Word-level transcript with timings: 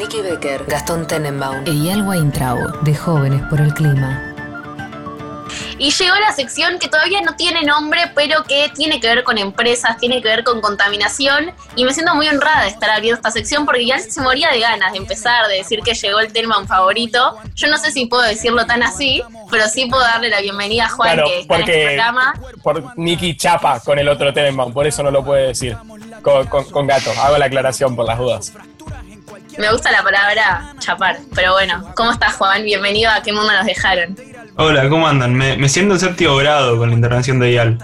Nicky 0.00 0.22
Becker, 0.22 0.64
Gastón 0.66 1.06
Tenenbaum. 1.06 1.62
Eyal 1.66 2.00
Weintraub, 2.08 2.80
de 2.80 2.94
Jóvenes 2.94 3.42
por 3.50 3.60
el 3.60 3.74
Clima. 3.74 4.26
Y 5.78 5.90
llegó 5.90 6.14
la 6.16 6.32
sección 6.32 6.78
que 6.78 6.88
todavía 6.88 7.20
no 7.22 7.36
tiene 7.36 7.62
nombre, 7.64 8.00
pero 8.14 8.42
que 8.44 8.70
tiene 8.74 8.98
que 9.00 9.08
ver 9.08 9.24
con 9.24 9.36
empresas, 9.36 9.98
tiene 9.98 10.22
que 10.22 10.28
ver 10.28 10.42
con 10.44 10.60
contaminación. 10.62 11.52
Y 11.76 11.84
me 11.84 11.92
siento 11.92 12.14
muy 12.14 12.28
honrada 12.28 12.62
de 12.62 12.68
estar 12.68 12.88
abriendo 12.90 13.16
esta 13.16 13.30
sección 13.30 13.66
porque 13.66 13.84
ya 13.86 13.98
se 13.98 14.20
moría 14.22 14.50
de 14.50 14.60
ganas 14.60 14.92
de 14.92 14.98
empezar, 14.98 15.46
de 15.48 15.56
decir 15.56 15.80
que 15.82 15.92
llegó 15.94 16.20
el 16.20 16.32
Telman 16.32 16.66
favorito. 16.66 17.36
Yo 17.54 17.68
no 17.68 17.76
sé 17.76 17.92
si 17.92 18.06
puedo 18.06 18.22
decirlo 18.22 18.64
tan 18.66 18.82
así, 18.82 19.22
pero 19.50 19.68
sí 19.68 19.86
puedo 19.86 20.02
darle 20.02 20.30
la 20.30 20.40
bienvenida 20.40 20.86
a 20.86 20.88
Juan, 20.90 21.12
Claro, 21.14 21.28
que 21.28 21.40
está 21.40 21.54
en 21.56 21.60
porque- 21.60 21.72
este 21.72 21.86
programa. 21.94 22.34
Por 22.62 22.98
Nicky 22.98 23.36
Chapa 23.36 23.80
con 23.80 23.98
el 23.98 24.08
otro 24.08 24.32
Tenenbaum, 24.32 24.72
por 24.72 24.86
eso 24.86 25.02
no 25.02 25.10
lo 25.10 25.22
puede 25.24 25.48
decir. 25.48 25.76
Con, 26.22 26.46
con- 26.48 26.64
con 26.70 26.86
gato, 26.86 27.10
hago 27.22 27.38
la 27.38 27.46
aclaración 27.46 27.96
por 27.96 28.04
las 28.06 28.18
dudas. 28.18 28.52
Me 29.60 29.70
gusta 29.70 29.92
la 29.92 30.02
palabra 30.02 30.72
chapar, 30.78 31.18
pero 31.34 31.52
bueno, 31.52 31.92
¿cómo 31.94 32.12
estás 32.12 32.32
Juan? 32.36 32.64
Bienvenido 32.64 33.10
a 33.10 33.22
qué 33.22 33.30
mundo 33.30 33.52
nos 33.52 33.66
dejaron. 33.66 34.16
Hola, 34.56 34.88
¿cómo 34.88 35.06
andan? 35.06 35.34
Me, 35.34 35.58
me 35.58 35.68
siento 35.68 35.92
en 35.92 36.00
séptimo 36.00 36.34
grado 36.36 36.78
con 36.78 36.88
la 36.88 36.94
intervención 36.94 37.38
de 37.38 37.52
Ial. 37.52 37.78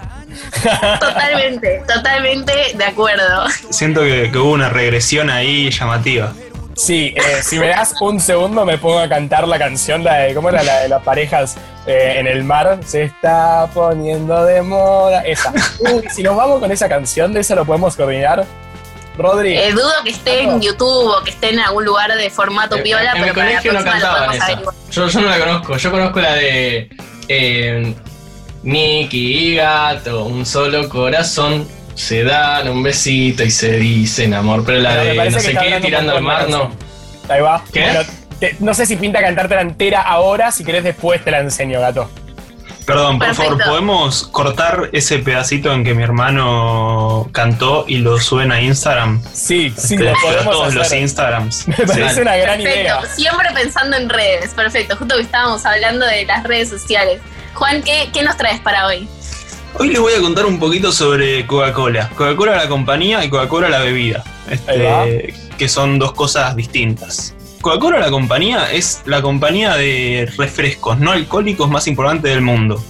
Totalmente, 0.99 1.83
totalmente 1.87 2.51
de 2.75 2.83
acuerdo. 2.83 3.47
Siento 3.69 4.01
que, 4.01 4.31
que 4.31 4.37
hubo 4.39 4.53
una 4.53 4.69
regresión 4.69 5.29
ahí 5.29 5.69
llamativa. 5.69 6.33
Sí, 6.77 7.13
eh, 7.15 7.41
si 7.43 7.59
me 7.59 7.67
das 7.67 7.93
un 8.01 8.19
segundo 8.19 8.63
me 8.65 8.77
pongo 8.77 8.99
a 8.99 9.09
cantar 9.09 9.47
la 9.47 9.59
canción, 9.59 10.03
la 10.03 10.15
de, 10.15 10.33
¿cómo 10.33 10.49
era 10.49 10.63
la 10.63 10.81
de 10.81 10.89
las 10.89 11.03
parejas 11.03 11.57
eh, 11.85 12.15
en 12.17 12.25
el 12.25 12.43
mar? 12.43 12.79
Se 12.85 13.03
está 13.03 13.67
poniendo 13.71 14.45
de 14.45 14.63
moda. 14.63 15.21
Esa. 15.21 15.53
Uy, 15.79 16.03
si 16.09 16.23
nos 16.23 16.35
vamos 16.35 16.59
con 16.59 16.71
esa 16.71 16.89
canción, 16.89 17.33
de 17.33 17.41
esa 17.41 17.53
lo 17.55 17.65
podemos 17.65 17.95
coordinar. 17.95 18.45
Rodri, 19.17 19.57
Eh, 19.57 19.71
dudo 19.71 19.91
que 20.03 20.11
esté 20.11 20.43
en 20.43 20.61
YouTube 20.61 21.07
o 21.17 21.23
que 21.23 21.31
esté 21.31 21.49
en 21.49 21.59
algún 21.59 21.85
lugar 21.85 22.13
de 22.15 22.29
formato 22.29 22.77
En- 22.77 22.83
piola, 22.83 23.11
en 23.13 23.21
pero 23.21 23.25
mi 23.25 23.31
colegio 23.41 23.73
no 23.73 23.83
cantaban 23.83 24.33
esa. 24.35 24.61
Yo, 24.91 25.07
yo 25.07 25.21
no 25.21 25.29
la 25.29 25.39
conozco. 25.39 25.77
Yo 25.77 25.91
conozco 25.91 26.19
la 26.19 26.33
de 26.35 26.89
eh, 27.27 27.93
Nicky 28.63 29.49
y 29.51 29.55
Gato, 29.55 30.25
un 30.25 30.45
solo 30.45 30.87
corazón. 30.89 31.67
Se 31.95 32.23
dan 32.23 32.69
un 32.69 32.83
besito 32.83 33.43
y 33.43 33.49
se 33.49 33.71
dicen 33.77 34.33
amor. 34.35 34.63
Pero 34.65 34.79
la 34.81 34.89
Pero 35.01 35.23
de 35.23 35.29
no 35.31 35.39
sé 35.39 35.55
qué, 35.55 35.79
tirando 35.81 36.15
al 36.15 36.21
mar, 36.21 36.47
no. 36.49 36.71
ahí 37.27 37.41
va. 37.41 37.63
¿Qué? 37.73 37.81
Bueno, 37.81 37.99
te- 38.39 38.55
no 38.59 38.73
sé 38.75 38.85
si 38.85 38.97
pinta 38.97 39.19
cantarte 39.19 39.55
la 39.55 39.61
entera 39.61 40.01
ahora, 40.03 40.51
si 40.51 40.63
querés 40.63 40.83
después 40.83 41.23
te 41.23 41.31
la 41.31 41.39
enseño, 41.39 41.79
gato. 41.81 42.09
Perdón, 42.87 43.19
por 43.19 43.27
Perfecto. 43.27 43.57
favor, 43.57 43.65
¿podemos 43.67 44.27
cortar 44.27 44.89
ese 44.93 45.19
pedacito 45.19 45.73
en 45.73 45.83
que 45.83 45.93
mi 45.93 46.03
hermano 46.03 47.27
cantó 47.33 47.83
y 47.87 47.97
lo 47.97 48.17
suben 48.19 48.51
a 48.53 48.61
Instagram? 48.61 49.21
Sí, 49.33 49.73
sí, 49.77 49.95
Este, 49.95 50.05
lo 50.05 50.11
a 50.11 50.13
podemos 50.21 50.45
todos 50.55 50.73
los. 50.73 50.93
Instagrams. 50.93 51.67
Me 51.67 51.75
parece 51.75 52.15
Sí. 52.15 52.21
una 52.21 52.35
gran 52.37 52.61
idea. 52.61 52.95
Perfecto, 53.01 53.15
siempre 53.21 53.49
pensando 53.53 53.97
en 53.97 54.07
redes, 54.09 54.53
perfecto. 54.53 54.95
Justo 54.95 55.15
que 55.17 55.21
estábamos 55.21 55.65
hablando 55.65 56.05
de 56.05 56.25
las 56.25 56.43
redes 56.43 56.69
sociales. 56.69 57.19
Juan, 57.55 57.83
¿qué, 57.83 58.09
qué 58.13 58.23
nos 58.23 58.37
traes 58.37 58.61
para 58.61 58.87
hoy? 58.87 59.07
Hoy 59.79 59.89
les 59.89 59.99
voy 59.99 60.13
a 60.13 60.21
contar 60.21 60.45
un 60.45 60.57
poquito 60.57 60.91
sobre 60.93 61.45
Coca-Cola. 61.45 62.09
Coca-Cola 62.15 62.55
la 62.55 62.69
compañía 62.69 63.23
y 63.25 63.29
Coca-Cola 63.29 63.67
la 63.69 63.79
bebida. 63.79 64.23
Este, 64.49 65.33
que 65.57 65.67
son 65.67 65.99
dos 65.99 66.13
cosas 66.13 66.55
distintas. 66.55 67.35
Coca-Cola 67.67 67.99
la 67.99 68.09
compañía 68.09 68.71
es 68.71 69.01
la 69.05 69.21
compañía 69.21 69.75
de 69.75 70.31
refrescos 70.37 70.99
no 70.99 71.11
alcohólicos 71.11 71.69
más 71.69 71.85
importante 71.87 72.29
del 72.29 72.39
mundo. 72.39 72.81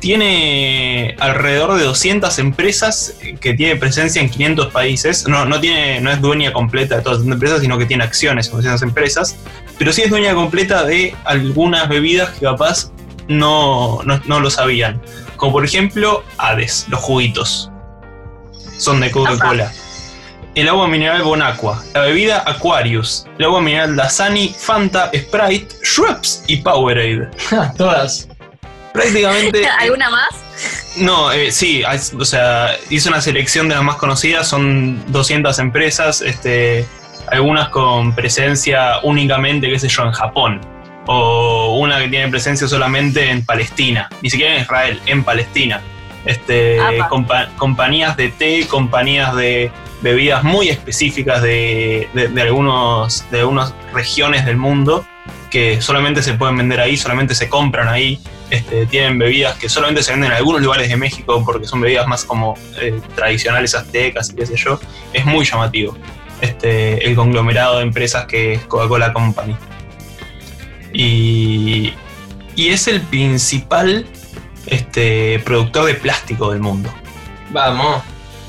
Tiene 0.00 1.14
alrededor 1.20 1.76
de 1.76 1.84
200 1.84 2.38
empresas 2.38 3.18
que 3.38 3.52
tiene 3.52 3.76
presencia 3.76 4.22
en 4.22 4.30
500 4.30 4.72
países. 4.72 5.28
No, 5.28 5.44
no, 5.44 5.60
tiene, 5.60 6.00
no 6.00 6.10
es 6.10 6.22
dueña 6.22 6.54
completa 6.54 6.96
de 6.96 7.02
todas 7.02 7.18
las 7.18 7.28
empresas, 7.28 7.60
sino 7.60 7.76
que 7.76 7.84
tiene 7.84 8.02
acciones 8.02 8.50
en 8.50 8.60
esas 8.60 8.80
empresas. 8.80 9.36
Pero 9.76 9.92
sí 9.92 10.00
es 10.00 10.08
dueña 10.08 10.34
completa 10.34 10.84
de 10.84 11.14
algunas 11.24 11.86
bebidas 11.90 12.30
que 12.30 12.46
capaz 12.46 12.92
no, 13.28 14.02
no, 14.04 14.22
no 14.24 14.40
lo 14.40 14.48
sabían. 14.48 15.02
Como 15.36 15.52
por 15.52 15.66
ejemplo, 15.66 16.24
Hades, 16.38 16.86
los 16.88 17.00
juguitos. 17.00 17.70
Son 18.78 19.00
de 19.00 19.10
Coca-Cola. 19.10 19.70
El 20.54 20.68
agua 20.68 20.86
mineral 20.86 21.22
Bonaqua, 21.22 21.82
la 21.94 22.02
bebida 22.02 22.44
Aquarius, 22.46 23.26
el 23.38 23.44
agua 23.46 23.60
mineral 23.60 23.96
Dasani, 23.96 24.54
Fanta, 24.56 25.10
Sprite, 25.14 25.74
Schweppes 25.84 26.44
y 26.46 26.58
Powerade. 26.58 27.28
Todas. 27.76 28.28
Prácticamente. 28.92 29.66
¿Alguna 29.80 30.10
más? 30.10 30.28
No, 30.96 31.32
eh, 31.32 31.50
sí, 31.50 31.82
o 32.16 32.24
sea, 32.24 32.70
hice 32.88 33.08
una 33.08 33.20
selección 33.20 33.68
de 33.68 33.74
las 33.74 33.82
más 33.82 33.96
conocidas, 33.96 34.46
son 34.46 35.02
200 35.10 35.58
empresas, 35.58 36.20
este, 36.20 36.86
algunas 37.32 37.70
con 37.70 38.14
presencia 38.14 39.00
únicamente, 39.02 39.68
qué 39.68 39.78
sé 39.80 39.88
yo, 39.88 40.04
en 40.04 40.12
Japón, 40.12 40.60
o 41.06 41.78
una 41.80 41.98
que 41.98 42.06
tiene 42.08 42.28
presencia 42.28 42.68
solamente 42.68 43.28
en 43.28 43.44
Palestina, 43.44 44.08
ni 44.22 44.30
siquiera 44.30 44.54
en 44.54 44.62
Israel, 44.62 45.00
en 45.06 45.24
Palestina. 45.24 45.80
Este, 46.24 46.78
compa- 47.08 47.48
compañías 47.56 48.16
de 48.16 48.28
té, 48.28 48.66
compañías 48.68 49.34
de 49.34 49.72
bebidas 50.04 50.44
muy 50.44 50.68
específicas 50.68 51.42
de, 51.42 52.08
de- 52.12 52.42
algunos, 52.42 53.24
de 53.30 53.40
algunas 53.40 53.74
regiones 53.92 54.44
del 54.44 54.58
mundo 54.58 55.04
que 55.50 55.80
solamente 55.80 56.22
se 56.22 56.34
pueden 56.34 56.56
vender 56.58 56.78
ahí, 56.78 56.96
solamente 56.96 57.34
se 57.34 57.48
compran 57.48 57.88
ahí. 57.88 58.20
Este, 58.50 58.84
tienen 58.86 59.18
bebidas 59.18 59.56
que 59.56 59.68
solamente 59.68 60.02
se 60.02 60.12
venden 60.12 60.30
en 60.30 60.36
algunos 60.36 60.60
lugares 60.60 60.88
de 60.90 60.96
México 60.96 61.42
porque 61.44 61.66
son 61.66 61.80
bebidas 61.80 62.06
más 62.06 62.24
como 62.24 62.54
eh, 62.80 63.00
tradicionales 63.16 63.74
aztecas 63.74 64.30
y 64.30 64.36
qué 64.36 64.46
sé 64.46 64.56
yo. 64.56 64.78
Es 65.12 65.24
muy 65.24 65.44
llamativo 65.46 65.96
este, 66.42 67.04
el 67.06 67.16
conglomerado 67.16 67.78
de 67.78 67.84
empresas 67.84 68.26
que 68.26 68.52
es 68.52 68.60
Coca-Cola 68.66 69.12
Company. 69.14 69.56
Y, 70.92 71.94
y 72.54 72.68
es 72.68 72.86
el 72.88 73.00
principal 73.00 74.06
este, 74.66 75.40
productor 75.44 75.86
de 75.86 75.94
plástico 75.94 76.50
del 76.52 76.60
mundo. 76.60 76.92
Vamos. 77.50 78.02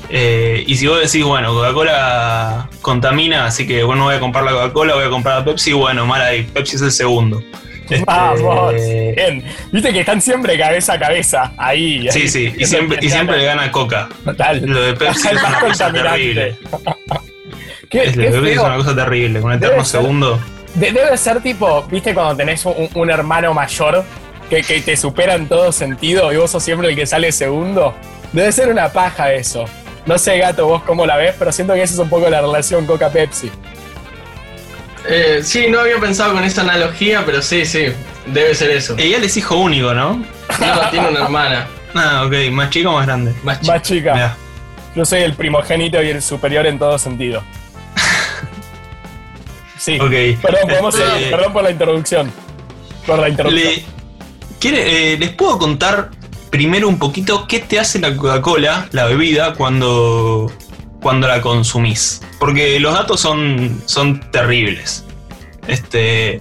Eh, 0.08 0.62
y 0.66 0.76
si 0.76 0.86
vos 0.86 1.00
decís, 1.00 1.24
bueno, 1.24 1.52
Coca-Cola 1.54 2.68
contamina, 2.80 3.46
así 3.46 3.66
que 3.66 3.82
bueno, 3.82 4.04
voy 4.04 4.14
a 4.14 4.20
comprar 4.20 4.44
la 4.44 4.52
Coca-Cola, 4.52 4.94
voy 4.94 5.04
a 5.04 5.10
comprar 5.10 5.38
la 5.38 5.44
Pepsi, 5.44 5.72
bueno, 5.72 6.06
mal 6.06 6.20
ahí, 6.22 6.42
Pepsi 6.44 6.76
es 6.76 6.82
el 6.82 6.92
segundo. 6.92 7.42
Este, 7.88 8.04
Vamos, 8.04 8.74
bien. 8.74 9.44
Viste 9.70 9.92
que 9.92 10.00
están 10.00 10.20
siempre 10.20 10.58
cabeza 10.58 10.94
a 10.94 10.98
cabeza, 10.98 11.52
ahí. 11.56 12.08
Sí, 12.10 12.22
ahí. 12.22 12.28
sí, 12.28 12.54
y 12.58 12.64
siempre, 12.64 12.98
y 13.00 13.08
siempre 13.08 13.38
le 13.38 13.44
gana 13.44 13.70
Coca. 13.70 14.08
Total. 14.24 14.60
Lo 14.64 14.82
de 14.82 14.92
Pepsi 14.94 15.28
es 15.28 15.40
una 15.42 15.60
cosa 15.60 15.92
terrible. 15.92 16.56
¿Qué, 17.90 18.04
Es, 18.04 18.16
qué 18.16 18.26
es 18.52 18.58
una 18.58 18.76
cosa 18.76 18.94
terrible, 18.96 19.40
un 19.40 19.52
eterno 19.52 19.84
ser. 19.84 20.00
segundo. 20.00 20.40
De- 20.74 20.90
debe 20.92 21.16
ser 21.16 21.40
tipo, 21.40 21.82
viste 21.84 22.12
cuando 22.12 22.36
tenés 22.36 22.64
un, 22.66 22.88
un 22.94 23.10
hermano 23.10 23.54
mayor 23.54 24.04
que, 24.50 24.62
que 24.62 24.80
te 24.80 24.96
supera 24.96 25.34
en 25.34 25.46
todo 25.48 25.70
sentido 25.70 26.32
y 26.32 26.36
vos 26.36 26.50
sos 26.50 26.62
siempre 26.64 26.88
el 26.88 26.96
que 26.96 27.06
sale 27.06 27.30
segundo. 27.30 27.94
Debe 28.32 28.50
ser 28.50 28.68
una 28.68 28.88
paja 28.92 29.32
eso. 29.32 29.64
No 30.06 30.16
sé, 30.18 30.38
gato, 30.38 30.66
vos 30.66 30.82
cómo 30.84 31.04
la 31.04 31.16
ves, 31.16 31.34
pero 31.38 31.50
siento 31.52 31.74
que 31.74 31.82
esa 31.82 31.94
es 31.94 31.98
un 32.00 32.08
poco 32.08 32.30
la 32.30 32.40
relación 32.40 32.86
Coca-Pepsi. 32.86 33.50
Eh, 35.08 35.40
sí, 35.42 35.66
no 35.68 35.80
había 35.80 35.98
pensado 35.98 36.32
con 36.32 36.42
esa 36.44 36.62
analogía, 36.62 37.22
pero 37.26 37.42
sí, 37.42 37.64
sí. 37.64 37.86
Debe 38.26 38.54
ser 38.54 38.70
eso. 38.70 38.94
Ella 38.98 39.18
es 39.18 39.36
hijo 39.36 39.56
único, 39.56 39.94
¿no? 39.94 40.14
No, 40.16 40.90
tiene 40.90 41.08
una 41.08 41.20
hermana. 41.24 41.66
Ah, 41.94 42.24
ok, 42.26 42.50
más 42.52 42.70
chico 42.70 42.90
o 42.90 42.94
más 42.94 43.06
grande. 43.06 43.34
Más 43.42 43.60
chica. 43.60 43.72
Más 43.72 43.82
chica. 43.82 44.14
Mirá. 44.14 44.36
Yo 44.94 45.04
soy 45.04 45.20
el 45.22 45.34
primogénito 45.34 46.02
y 46.02 46.08
el 46.10 46.22
superior 46.22 46.66
en 46.66 46.78
todo 46.78 46.98
sentido. 46.98 47.42
Sí. 49.78 49.98
Ok. 50.00 50.40
Perdón, 50.42 50.68
podemos 50.68 50.94
Este, 50.98 51.10
seguir. 51.12 51.30
Perdón 51.30 51.52
por 51.52 51.62
la 51.62 51.70
introducción. 51.70 52.32
Por 53.06 53.18
la 53.20 53.28
introducción. 53.28 53.68
Le- 53.72 53.84
¿quiere- 54.58 55.12
eh, 55.12 55.18
les 55.18 55.30
puedo 55.30 55.58
contar 55.58 56.10
primero 56.56 56.88
un 56.88 56.98
poquito 56.98 57.46
qué 57.46 57.58
te 57.60 57.78
hace 57.78 57.98
la 57.98 58.16
Coca-Cola, 58.16 58.88
la 58.92 59.04
bebida, 59.04 59.52
cuando, 59.52 60.50
cuando 61.02 61.28
la 61.28 61.42
consumís. 61.42 62.22
Porque 62.40 62.80
los 62.80 62.94
datos 62.94 63.20
son, 63.20 63.82
son 63.84 64.30
terribles. 64.30 65.04
Este, 65.68 66.40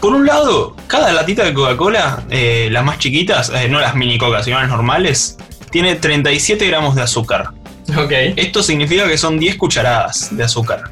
por 0.00 0.12
un 0.14 0.26
lado, 0.26 0.76
cada 0.86 1.14
latita 1.14 1.44
de 1.44 1.54
Coca-Cola, 1.54 2.24
eh, 2.28 2.68
las 2.70 2.84
más 2.84 2.98
chiquitas, 2.98 3.48
eh, 3.54 3.68
no 3.70 3.80
las 3.80 3.94
mini 3.94 4.18
Coca, 4.18 4.42
sino 4.42 4.60
las 4.60 4.68
normales, 4.68 5.38
tiene 5.70 5.94
37 5.94 6.66
gramos 6.66 6.94
de 6.94 7.00
azúcar. 7.00 7.48
Ok. 7.96 8.12
Esto 8.36 8.62
significa 8.62 9.08
que 9.08 9.16
son 9.16 9.38
10 9.38 9.56
cucharadas 9.56 10.28
de 10.36 10.44
azúcar. 10.44 10.82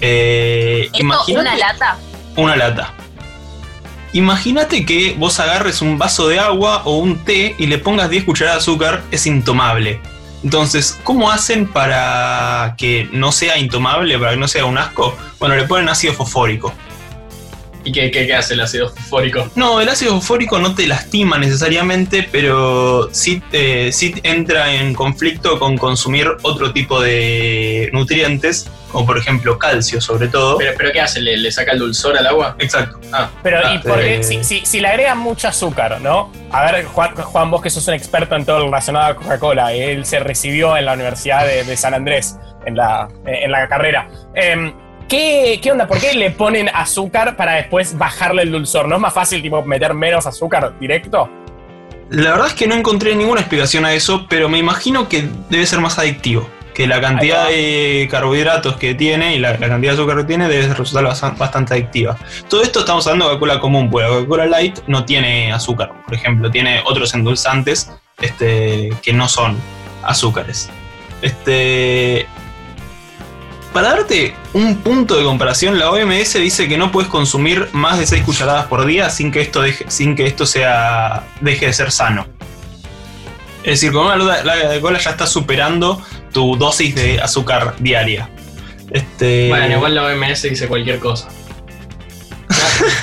Eh, 0.00 0.86
¿Esto 0.86 0.98
imagínate- 0.98 1.40
una 1.40 1.54
lata? 1.56 1.96
una 2.34 2.56
lata. 2.56 2.92
Imagínate 4.14 4.86
que 4.86 5.16
vos 5.18 5.40
agarres 5.40 5.82
un 5.82 5.98
vaso 5.98 6.28
de 6.28 6.38
agua 6.38 6.82
o 6.84 6.98
un 6.98 7.24
té 7.24 7.56
y 7.58 7.66
le 7.66 7.78
pongas 7.78 8.08
10 8.08 8.22
cucharadas 8.22 8.64
de 8.64 8.70
azúcar, 8.70 9.02
es 9.10 9.26
intomable. 9.26 10.00
Entonces, 10.44 11.00
¿cómo 11.02 11.32
hacen 11.32 11.66
para 11.66 12.76
que 12.78 13.08
no 13.10 13.32
sea 13.32 13.58
intomable, 13.58 14.16
para 14.16 14.30
que 14.30 14.36
no 14.36 14.46
sea 14.46 14.66
un 14.66 14.78
asco? 14.78 15.16
Bueno, 15.40 15.56
le 15.56 15.64
ponen 15.64 15.88
ácido 15.88 16.14
fosfórico. 16.14 16.72
¿Y 17.84 17.92
qué, 17.92 18.10
qué- 18.10 18.26
qué 18.26 18.34
hace 18.34 18.54
el 18.54 18.60
ácido 18.60 18.88
fosfórico? 18.88 19.50
No, 19.56 19.80
el 19.80 19.88
ácido 19.88 20.12
fosfórico 20.14 20.58
no 20.58 20.74
te 20.74 20.86
lastima 20.86 21.38
necesariamente, 21.38 22.26
pero 22.32 23.08
sí, 23.12 23.42
eh, 23.52 23.90
sí 23.92 24.14
entra 24.22 24.72
en 24.74 24.94
conflicto 24.94 25.58
con 25.58 25.76
consumir 25.76 26.28
otro 26.42 26.72
tipo 26.72 27.00
de 27.00 27.90
nutrientes, 27.92 28.70
como 28.90 29.06
por 29.06 29.18
ejemplo 29.18 29.58
calcio 29.58 30.00
sobre 30.00 30.28
todo. 30.28 30.56
¿Pero, 30.58 30.72
pero 30.78 30.92
qué 30.92 31.00
hace? 31.00 31.20
¿Le, 31.20 31.36
le 31.36 31.50
saca 31.52 31.72
el 31.72 31.78
dulzor 31.80 32.16
al 32.16 32.26
agua? 32.26 32.56
Exacto. 32.58 32.98
Ah, 33.12 33.28
Pero, 33.42 33.58
¿y 33.60 33.76
Ah, 33.76 33.82
por 33.84 33.98
qué? 34.00 34.16
eh. 34.16 34.22
Si, 34.22 34.42
si- 34.44 34.64
si 34.64 34.80
le 34.80 34.88
agregan 34.88 35.18
mucho 35.18 35.48
azúcar, 35.48 36.00
¿no? 36.00 36.32
A 36.52 36.70
ver, 36.70 36.84
Juan, 36.86 37.14
Juan, 37.16 37.50
vos 37.50 37.60
que 37.60 37.70
sos 37.70 37.86
un 37.88 37.94
experto 37.94 38.34
en 38.36 38.44
todo 38.46 38.60
lo 38.60 38.64
relacionado 38.66 39.06
a 39.06 39.16
Coca-Cola, 39.16 39.72
él 39.72 40.06
se 40.06 40.20
recibió 40.20 40.76
en 40.76 40.86
la 40.86 40.94
Universidad 40.94 41.46
de, 41.46 41.64
de 41.64 41.76
San 41.76 41.92
Andrés, 41.94 42.36
en 42.64 42.76
la, 42.76 43.08
en 43.26 43.50
la 43.50 43.68
carrera. 43.68 44.08
Em, 44.34 44.72
¿qué, 45.08 45.58
¿Qué 45.62 45.72
onda? 45.72 45.86
¿Por 45.86 45.98
qué 45.98 46.14
le 46.14 46.30
ponen 46.30 46.68
azúcar 46.72 47.36
para 47.36 47.52
después 47.54 47.96
bajarle 47.96 48.42
el 48.42 48.52
dulzor? 48.52 48.88
¿No 48.88 48.96
es 48.96 49.00
más 49.00 49.14
fácil, 49.14 49.42
tipo, 49.42 49.62
meter 49.64 49.94
menos 49.94 50.26
azúcar 50.26 50.78
directo? 50.78 51.28
La 52.10 52.32
verdad 52.32 52.48
es 52.48 52.54
que 52.54 52.66
no 52.66 52.74
encontré 52.74 53.14
ninguna 53.14 53.40
explicación 53.40 53.84
a 53.84 53.92
eso, 53.92 54.26
pero 54.28 54.48
me 54.48 54.58
imagino 54.58 55.08
que 55.08 55.28
debe 55.48 55.66
ser 55.66 55.80
más 55.80 55.98
adictivo. 55.98 56.48
Que 56.74 56.88
la 56.88 57.00
cantidad 57.00 57.48
de 57.48 58.08
carbohidratos 58.10 58.76
que 58.76 58.94
tiene 58.94 59.36
y 59.36 59.38
la, 59.38 59.52
la 59.52 59.68
cantidad 59.68 59.92
de 59.92 59.98
azúcar 59.98 60.16
que 60.18 60.24
tiene 60.24 60.48
debe 60.48 60.74
resultar 60.74 61.04
bastante 61.04 61.74
adictiva. 61.74 62.18
Todo 62.48 62.62
esto 62.62 62.80
estamos 62.80 63.06
hablando 63.06 63.26
de 63.26 63.34
Coca-Cola 63.34 63.60
común, 63.60 63.90
porque 63.90 64.08
la 64.08 64.14
Coca-Cola 64.16 64.46
Light 64.46 64.80
no 64.88 65.04
tiene 65.04 65.52
azúcar, 65.52 65.92
por 66.04 66.14
ejemplo, 66.14 66.50
tiene 66.50 66.82
otros 66.84 67.14
endulzantes 67.14 67.92
este, 68.20 68.90
que 69.02 69.12
no 69.12 69.28
son 69.28 69.56
azúcares. 70.02 70.68
Este, 71.22 72.26
para 73.74 73.88
darte 73.88 74.34
un 74.52 74.76
punto 74.76 75.16
de 75.16 75.24
comparación, 75.24 75.80
la 75.80 75.90
OMS 75.90 76.34
dice 76.34 76.68
que 76.68 76.78
no 76.78 76.92
puedes 76.92 77.10
consumir 77.10 77.68
más 77.72 77.98
de 77.98 78.06
6 78.06 78.22
cucharadas 78.22 78.66
por 78.66 78.86
día 78.86 79.10
sin 79.10 79.32
que 79.32 79.40
esto, 79.40 79.60
deje, 79.60 79.84
sin 79.88 80.14
que 80.14 80.26
esto 80.26 80.46
sea, 80.46 81.24
deje 81.40 81.66
de 81.66 81.72
ser 81.72 81.90
sano. 81.90 82.26
Es 83.64 83.80
decir, 83.80 83.92
con 83.92 84.06
una 84.06 84.16
la 84.16 84.42
la 84.44 84.80
cola 84.80 84.98
ya 85.00 85.10
está 85.10 85.26
superando 85.26 86.00
tu 86.32 86.56
dosis 86.56 86.94
de 86.94 87.20
azúcar 87.20 87.74
diaria. 87.80 88.30
Este, 88.90 89.48
Bueno, 89.48 89.74
igual 89.74 89.94
la 89.94 90.04
OMS 90.04 90.42
dice 90.42 90.68
cualquier 90.68 91.00
cosa. 91.00 91.28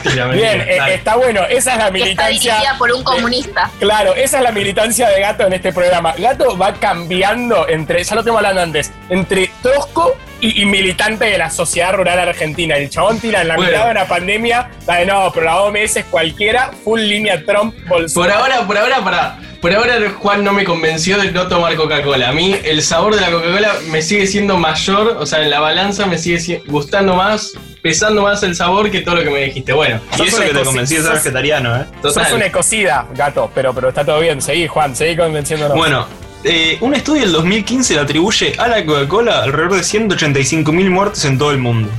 Bien, 0.03 0.61
eh, 0.61 0.75
Dale. 0.77 0.93
está 0.95 1.15
bueno. 1.17 1.41
Esa 1.49 1.73
es 1.73 1.77
la 1.77 1.85
está 1.85 1.91
militancia. 1.91 2.53
dirigida 2.53 2.77
por 2.77 2.91
un 2.91 3.03
comunista. 3.03 3.69
Claro, 3.79 4.15
esa 4.15 4.37
es 4.37 4.43
la 4.43 4.51
militancia 4.51 5.09
de 5.09 5.19
Gato 5.19 5.47
en 5.47 5.53
este 5.53 5.73
programa. 5.73 6.13
Gato 6.17 6.57
va 6.57 6.73
cambiando 6.73 7.67
entre, 7.67 8.03
ya 8.03 8.15
lo 8.15 8.23
tengo 8.23 8.37
hablando 8.37 8.61
antes, 8.61 8.91
entre 9.09 9.51
tosco 9.61 10.15
y, 10.41 10.61
y 10.61 10.65
militante 10.65 11.25
de 11.25 11.37
la 11.37 11.49
sociedad 11.49 11.93
rural 11.93 12.19
argentina. 12.19 12.75
El 12.75 12.89
chabón 12.89 13.19
tira 13.19 13.41
en 13.41 13.47
la 13.47 13.55
Bueno. 13.55 13.71
mitad 13.71 13.85
de 13.85 13.91
una 13.91 14.05
pandemia, 14.07 14.69
la 14.87 14.95
de 14.97 15.05
no, 15.05 15.31
pero 15.33 15.45
la 15.45 15.61
OMS 15.61 15.97
es 15.97 16.05
cualquiera, 16.05 16.71
full 16.83 16.99
línea 17.01 17.43
Trump, 17.45 17.75
Por 17.87 17.99
Bolsonaro. 18.01 18.39
ahora, 18.39 18.67
por 18.67 18.77
ahora, 18.77 19.03
para. 19.03 19.39
Por 19.61 19.71
ahora 19.75 19.93
Juan 20.17 20.43
no 20.43 20.53
me 20.53 20.63
convenció 20.63 21.19
de 21.19 21.31
no 21.31 21.47
tomar 21.47 21.75
Coca-Cola. 21.75 22.29
A 22.29 22.31
mí 22.31 22.55
el 22.63 22.81
sabor 22.81 23.13
de 23.13 23.21
la 23.21 23.29
Coca-Cola 23.29 23.71
me 23.89 24.01
sigue 24.01 24.25
siendo 24.25 24.57
mayor, 24.57 25.17
o 25.19 25.25
sea, 25.27 25.43
en 25.43 25.51
la 25.51 25.59
balanza 25.59 26.07
me 26.07 26.17
sigue 26.17 26.39
si- 26.39 26.55
gustando 26.65 27.13
más, 27.13 27.51
pesando 27.83 28.23
más 28.23 28.41
el 28.41 28.55
sabor 28.55 28.89
que 28.89 29.01
todo 29.01 29.17
lo 29.17 29.23
que 29.23 29.29
me 29.29 29.43
dijiste. 29.43 29.71
Bueno, 29.73 30.01
y 30.17 30.23
eso 30.23 30.41
que 30.41 30.49
te 30.49 30.63
convencí 30.63 30.95
de 30.95 31.03
ser 31.03 31.13
vegetariano, 31.13 31.75
¿eh? 31.79 31.85
total. 32.01 32.25
Sos 32.25 32.33
un 32.33 32.41
ecocida, 32.41 33.05
Gato, 33.13 33.51
pero, 33.53 33.71
pero 33.71 33.89
está 33.89 34.03
todo 34.03 34.19
bien. 34.19 34.41
Seguí, 34.41 34.65
Juan, 34.65 34.95
seguí 34.95 35.15
convenciéndonos. 35.15 35.77
Bueno, 35.77 36.07
eh, 36.43 36.77
un 36.81 36.93
estudio 36.95 37.21
del 37.21 37.31
2015 37.33 37.95
le 37.95 37.99
atribuye 38.01 38.53
a 38.57 38.67
la 38.67 38.85
Coca-Cola 38.85 39.43
alrededor 39.43 39.75
de 39.75 39.81
185.000 39.81 40.89
muertes 40.89 41.25
en 41.25 41.37
todo 41.37 41.51
el 41.51 41.59
mundo. 41.59 41.89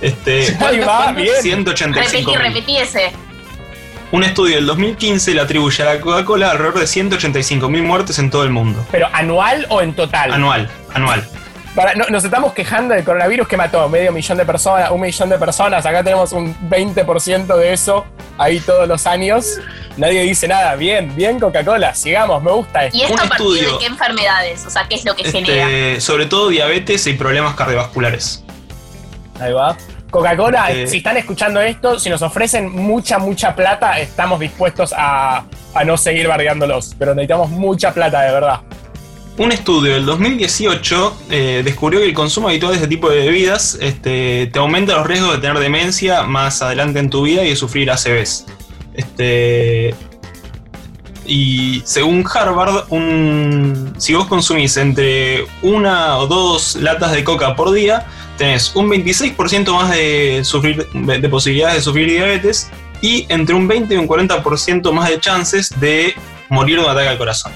Este, 0.00 0.56
Ahí 0.60 0.80
va, 0.80 1.12
bien. 1.16 1.34
185.000. 1.42 1.94
Repetí, 1.94 2.36
repetí 2.36 2.76
ese. 2.76 3.12
Un 4.12 4.24
estudio 4.24 4.56
del 4.56 4.66
2015 4.66 5.34
le 5.34 5.40
atribuye 5.40 5.82
a 5.82 5.94
la 5.94 6.00
Coca-Cola 6.00 6.50
alrededor 6.50 6.80
de 6.80 6.86
185.000 6.86 7.82
muertes 7.82 8.18
en 8.18 8.30
todo 8.30 8.42
el 8.44 8.50
mundo. 8.50 8.84
¿Pero 8.90 9.08
anual 9.12 9.66
o 9.68 9.80
en 9.82 9.94
total? 9.94 10.32
Anual, 10.32 10.68
anual. 10.94 11.24
Para- 11.74 11.94
no- 11.94 12.06
nos 12.08 12.24
estamos 12.24 12.52
quejando 12.52 12.94
del 12.94 13.04
coronavirus 13.04 13.46
que 13.46 13.56
mató 13.56 13.88
medio 13.88 14.10
millón 14.10 14.36
de 14.38 14.44
personas, 14.44 14.90
un 14.90 15.00
millón 15.00 15.28
de 15.28 15.38
personas. 15.38 15.86
Acá 15.86 16.02
tenemos 16.02 16.32
un 16.32 16.54
20% 16.68 17.56
de 17.56 17.72
eso 17.72 18.04
ahí 18.38 18.58
todos 18.58 18.88
los 18.88 19.06
años. 19.06 19.58
Nadie 19.96 20.22
dice 20.22 20.48
nada. 20.48 20.74
Bien, 20.74 21.14
bien 21.14 21.38
Coca-Cola. 21.38 21.94
Sigamos, 21.94 22.42
me 22.42 22.50
gusta 22.50 22.86
esto. 22.86 22.96
¿Y 22.98 23.02
esto 23.02 23.14
Un 23.14 23.20
a 23.20 23.28
partir 23.28 23.46
de 23.46 23.52
estudio. 23.60 23.78
qué 23.78 23.86
enfermedades? 23.86 24.66
O 24.66 24.70
sea, 24.70 24.86
¿qué 24.88 24.96
es 24.96 25.04
lo 25.04 25.14
que 25.14 25.24
genera? 25.30 25.64
Este, 25.68 26.00
sobre 26.00 26.26
todo 26.26 26.48
diabetes 26.48 27.06
y 27.06 27.12
problemas 27.14 27.54
cardiovasculares. 27.54 28.42
Ahí 29.38 29.52
va. 29.52 29.76
Coca-Cola, 30.10 30.72
Eh. 30.72 30.88
si 30.88 30.96
están 30.96 31.16
escuchando 31.18 31.60
esto, 31.60 32.00
si 32.00 32.10
nos 32.10 32.20
ofrecen 32.22 32.68
mucha, 32.74 33.18
mucha 33.18 33.54
plata, 33.54 33.96
estamos 34.00 34.40
dispuestos 34.40 34.92
a, 34.96 35.44
a 35.72 35.84
no 35.84 35.96
seguir 35.96 36.26
bardeándolos. 36.26 36.96
Pero 36.98 37.14
necesitamos 37.14 37.48
mucha 37.50 37.92
plata, 37.94 38.22
de 38.22 38.32
verdad. 38.32 38.58
Un 39.40 39.52
estudio 39.52 39.94
del 39.94 40.04
2018 40.04 41.16
eh, 41.30 41.62
descubrió 41.64 42.00
que 42.00 42.04
el 42.04 42.12
consumo 42.12 42.48
habitual 42.48 42.72
de 42.72 42.76
este 42.76 42.88
tipo 42.88 43.08
de 43.08 43.20
bebidas 43.20 43.78
este, 43.80 44.50
te 44.52 44.58
aumenta 44.58 44.98
los 44.98 45.06
riesgos 45.06 45.32
de 45.32 45.38
tener 45.38 45.58
demencia 45.58 46.24
más 46.24 46.60
adelante 46.60 46.98
en 46.98 47.08
tu 47.08 47.22
vida 47.22 47.42
y 47.42 47.48
de 47.48 47.56
sufrir 47.56 47.90
ACVs. 47.90 48.44
Este, 48.92 49.94
y 51.24 51.80
según 51.86 52.22
Harvard, 52.30 52.84
un, 52.90 53.94
si 53.96 54.12
vos 54.12 54.26
consumís 54.26 54.76
entre 54.76 55.46
una 55.62 56.18
o 56.18 56.26
dos 56.26 56.76
latas 56.76 57.12
de 57.12 57.24
coca 57.24 57.56
por 57.56 57.72
día, 57.72 58.06
tenés 58.36 58.76
un 58.76 58.90
26% 58.90 59.72
más 59.72 59.90
de, 59.90 60.42
de 61.18 61.28
posibilidades 61.30 61.76
de 61.76 61.80
sufrir 61.80 62.10
diabetes 62.10 62.68
y 63.00 63.24
entre 63.30 63.54
un 63.54 63.66
20 63.66 63.94
y 63.94 63.96
un 63.96 64.06
40% 64.06 64.92
más 64.92 65.08
de 65.08 65.18
chances 65.18 65.80
de 65.80 66.12
morir 66.50 66.76
de 66.76 66.84
un 66.84 66.90
ataque 66.90 67.08
al 67.08 67.16
corazón. 67.16 67.52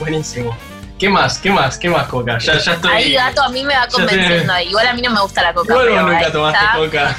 Buenísimo. 0.00 0.56
¿Qué 0.98 1.08
más? 1.10 1.38
¿Qué 1.38 1.50
más? 1.50 1.76
¿Qué 1.78 1.90
más, 1.90 2.06
Coca? 2.08 2.38
Ya, 2.38 2.56
ya 2.58 2.72
estoy. 2.72 2.90
Ahí 2.92 3.12
gato 3.12 3.42
a 3.42 3.48
mí 3.50 3.62
me 3.64 3.74
va 3.74 3.86
te- 3.86 3.92
convenciendo. 3.92 4.58
Igual 4.60 4.86
a 4.86 4.94
mí 4.94 5.02
no 5.02 5.10
me 5.10 5.20
gusta 5.20 5.42
la 5.42 5.52
coca. 5.52 5.72
Igual 5.72 5.86
pero 5.88 6.02
vos 6.02 6.12
nunca 6.12 6.32
tomaste 6.32 6.64
está. 6.64 6.76
Coca. 6.78 7.16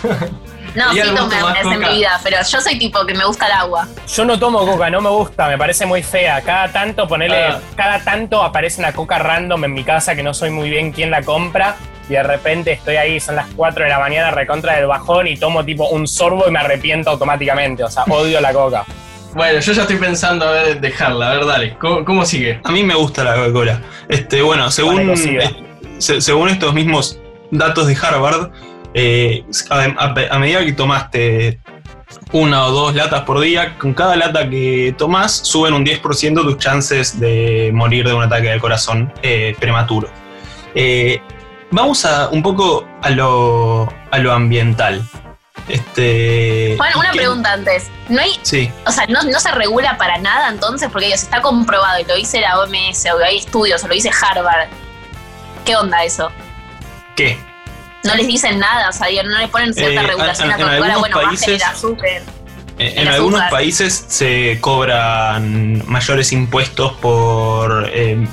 No, 0.76 0.94
¿Y 0.94 0.96
sí 0.96 1.02
tomé 1.08 1.18
tomás 1.20 1.44
una 1.44 1.54
vez 1.54 1.66
en 1.66 1.80
mi 1.80 1.96
vida, 1.98 2.20
pero 2.24 2.38
yo 2.42 2.62
soy 2.62 2.80
tipo 2.80 3.06
que 3.06 3.14
me 3.14 3.26
gusta 3.26 3.46
el 3.46 3.52
agua. 3.52 3.88
Yo 4.16 4.26
no 4.26 4.40
tomo 4.40 4.66
coca, 4.66 4.90
no 4.90 5.02
me 5.02 5.10
gusta, 5.10 5.48
me 5.48 5.58
parece 5.60 5.86
muy 5.86 6.02
fea. 6.02 6.42
Cada 6.42 6.72
tanto, 6.72 7.08
ponele, 7.08 7.38
Ah. 7.46 7.60
cada 7.76 8.00
tanto 8.00 8.42
aparece 8.42 8.80
una 8.82 8.94
coca 8.94 9.20
random 9.20 9.66
en 9.66 9.74
mi 9.74 9.84
casa 9.84 10.16
que 10.16 10.24
no 10.24 10.34
soy 10.34 10.50
muy 10.50 10.70
bien 10.72 10.92
quién 10.92 11.12
la 11.12 11.22
compra. 11.22 11.76
Y 12.10 12.14
de 12.14 12.24
repente 12.24 12.72
estoy 12.72 12.96
ahí, 12.96 13.20
son 13.20 13.36
las 13.36 13.48
4 13.56 13.84
de 13.84 13.90
la 13.90 14.00
mañana, 14.00 14.32
recontra 14.32 14.76
del 14.78 14.88
bajón, 14.88 15.28
y 15.28 15.36
tomo 15.38 15.64
tipo 15.66 15.88
un 15.90 16.08
sorbo 16.08 16.46
y 16.48 16.52
me 16.52 16.60
arrepiento 16.60 17.10
automáticamente. 17.12 17.84
O 17.84 17.90
sea, 17.92 18.04
odio 18.10 18.40
la 18.42 18.54
coca. 18.54 18.86
Bueno, 19.34 19.60
yo 19.60 19.72
ya 19.74 19.82
estoy 19.84 19.98
pensando 19.98 20.46
a 20.48 20.52
ver 20.52 20.82
dejarla. 20.82 21.32
A 21.32 21.34
ver, 21.36 21.46
dale. 21.46 21.78
¿Cómo, 21.80 22.04
cómo 22.06 22.26
sigue? 22.26 22.60
A 22.64 22.72
mí 22.72 22.84
me 22.84 22.96
gusta 22.96 23.24
la 23.24 23.36
Coca-Cola. 23.36 23.82
Este, 24.10 24.42
bueno, 24.42 24.70
según, 24.72 24.96
Vale, 24.96 25.10
cocida. 25.10 25.44
eh, 25.44 25.56
se- 26.00 26.22
según 26.22 26.50
estos 26.50 26.74
mismos 26.74 27.20
datos 27.52 27.88
de 27.88 27.96
Harvard, 28.02 28.52
eh, 28.94 29.44
a, 29.70 29.76
a- 30.06 30.36
a 30.36 30.40
medida 30.40 30.66
que 30.66 30.74
tomaste 30.74 31.60
una 32.32 32.66
o 32.66 32.72
dos 32.72 32.96
latas 32.96 33.22
por 33.24 33.40
día, 33.40 33.78
con 33.78 33.94
cada 33.94 34.16
lata 34.16 34.50
que 34.50 34.96
tomas 34.98 35.32
suben 35.34 35.74
un 35.74 35.86
10% 35.86 36.42
tus 36.42 36.58
chances 36.58 37.20
de 37.20 37.70
morir 37.74 38.08
de 38.08 38.14
un 38.14 38.24
ataque 38.24 38.50
al 38.52 38.60
corazón 38.62 39.14
eh, 39.22 39.56
prematuro. 39.60 40.10
Eh, 40.74 41.22
vamos 41.70 42.06
a 42.06 42.30
un 42.30 42.42
poco 42.42 42.88
a 43.02 43.10
lo, 43.10 43.88
a 44.10 44.18
lo 44.20 44.32
ambiental. 44.32 45.04
Este, 45.68 46.76
Bueno, 46.78 47.00
una 47.00 47.12
¿qué- 47.12 47.18
pregunta 47.20 47.54
antes. 47.54 47.90
¿No 48.10 48.22
hay, 48.22 48.40
Sí. 48.42 48.72
o 48.86 48.92
sea, 48.92 49.06
no, 49.08 49.22
no 49.24 49.40
se 49.40 49.52
regula 49.52 49.98
para 49.98 50.18
nada 50.18 50.50
entonces? 50.50 50.90
Porque 50.92 51.08
Dios, 51.08 51.22
está 51.24 51.42
comprobado 51.42 52.00
y 52.00 52.06
lo 52.06 52.16
dice 52.16 52.40
la 52.40 52.60
OMS 52.60 53.06
o 53.12 53.18
hay 53.24 53.38
estudios 53.38 53.84
o 53.84 53.88
lo 53.88 53.94
dice 53.94 54.10
Harvard. 54.22 54.70
¿Qué 55.66 55.76
onda 55.76 56.04
eso? 56.04 56.32
¿Qué? 57.16 57.38
No 58.06 58.16
les 58.16 58.28
dicen 58.28 58.60
nada, 58.60 58.88
o 58.90 58.94
sea, 58.94 59.08
digo, 59.08 59.24
no 59.24 59.38
le 59.38 59.48
ponen 59.50 59.74
cierta 59.74 60.02
Eh, 60.04 60.08
regulación 60.08 60.48
en- 60.48 60.54
a 60.54 60.58
Coca-Cola, 60.58 60.94
algunos 60.94 61.00
bueno, 61.02 61.22
países-. 61.22 61.62
Eh, 62.80 62.94
En, 63.02 63.08
algunos 63.08 63.40
azúcar. 63.42 63.50
países 63.50 64.06
se 64.08 64.60
cobran 64.62 65.82
mayores 65.90 66.32
impuestos 66.32 66.94
por, 66.94 67.90
eh, 67.92 68.28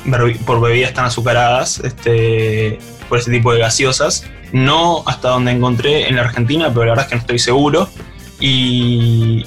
por 0.45 0.61
bebidas 0.61 0.93
tan 0.93 1.07
azucaradas, 1.07 1.78
este, 1.81 2.78
por 3.08 3.18
ese 3.18 3.30
tipo 3.30 3.52
de 3.52 3.61
gaseosas. 3.61 4.26
No 4.52 5.02
hasta 5.06 5.28
donde 5.30 5.52
encontré 5.52 6.08
en 6.08 6.16
la 6.16 6.23
Argentina, 6.23 6.68
pero 6.68 6.84
la 6.84 6.90
verdad 6.92 7.04
es 7.04 7.08
que 7.11 7.14
no 7.16 7.20
estoy 7.20 7.38
seguro. 7.38 7.88
Y 8.40 9.44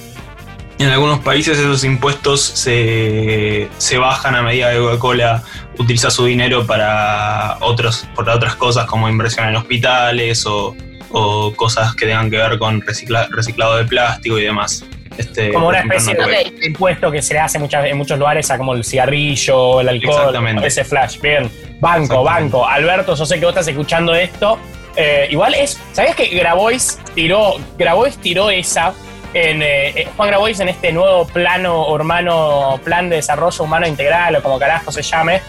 en 0.79 0.89
algunos 0.89 1.19
países 1.19 1.57
esos 1.57 1.83
impuestos 1.83 2.41
se, 2.41 3.69
se 3.77 3.97
bajan 3.97 4.35
a 4.35 4.41
medida 4.41 4.71
que 4.71 4.79
Coca-Cola 4.79 5.43
utiliza 5.77 6.09
su 6.09 6.25
dinero 6.25 6.65
para, 6.65 7.57
otros, 7.61 8.05
para 8.15 8.35
otras 8.35 8.55
cosas 8.55 8.85
como 8.85 9.07
inversión 9.09 9.47
en 9.47 9.55
hospitales 9.55 10.45
o, 10.45 10.75
o 11.11 11.53
cosas 11.55 11.95
que 11.95 12.05
tengan 12.05 12.29
que 12.29 12.37
ver 12.37 12.57
con 12.59 12.81
recicla- 12.81 13.27
reciclado 13.29 13.77
de 13.77 13.85
plástico 13.85 14.37
y 14.39 14.43
demás. 14.43 14.83
Este, 15.17 15.51
Como 15.51 15.67
una 15.69 15.79
especie 15.79 16.13
de 16.13 16.53
impuesto 16.67 17.11
que 17.11 17.21
se 17.21 17.33
le 17.33 17.39
hace 17.39 17.59
muchas, 17.59 17.85
en 17.85 17.97
muchos 17.97 18.17
lugares 18.17 18.49
a 18.51 18.57
como 18.57 18.73
el 18.73 18.83
cigarrillo, 18.83 19.81
el 19.81 19.89
alcohol, 19.89 20.35
ese 20.63 20.83
flash. 20.83 21.19
Bien, 21.19 21.49
banco, 21.79 22.23
banco. 22.23 22.67
Alberto, 22.67 23.15
yo 23.15 23.25
sé 23.25 23.39
que 23.39 23.45
vos 23.45 23.53
estás 23.53 23.67
escuchando 23.67 24.13
esto 24.13 24.57
Eh, 24.99 25.27
igual 25.29 25.53
es. 25.53 25.79
¿Sabías 25.93 26.15
que 26.15 26.25
Grabois 26.29 26.97
tiró, 27.13 27.55
Grabois 27.77 28.17
tiró 28.17 28.49
esa 28.49 28.93
en. 29.33 29.61
eh, 29.61 29.89
eh, 29.89 30.07
Juan 30.17 30.29
Grabois 30.29 30.59
en 30.59 30.69
este 30.69 30.91
nuevo 30.91 31.27
plano 31.27 31.87
urbano, 31.89 32.79
plan 32.83 33.07
de 33.07 33.17
desarrollo 33.17 33.63
humano 33.63 33.85
integral, 33.85 34.35
o 34.37 34.41
como 34.41 34.57
carajo 34.57 34.91
se 34.91 35.03
llame. 35.03 35.41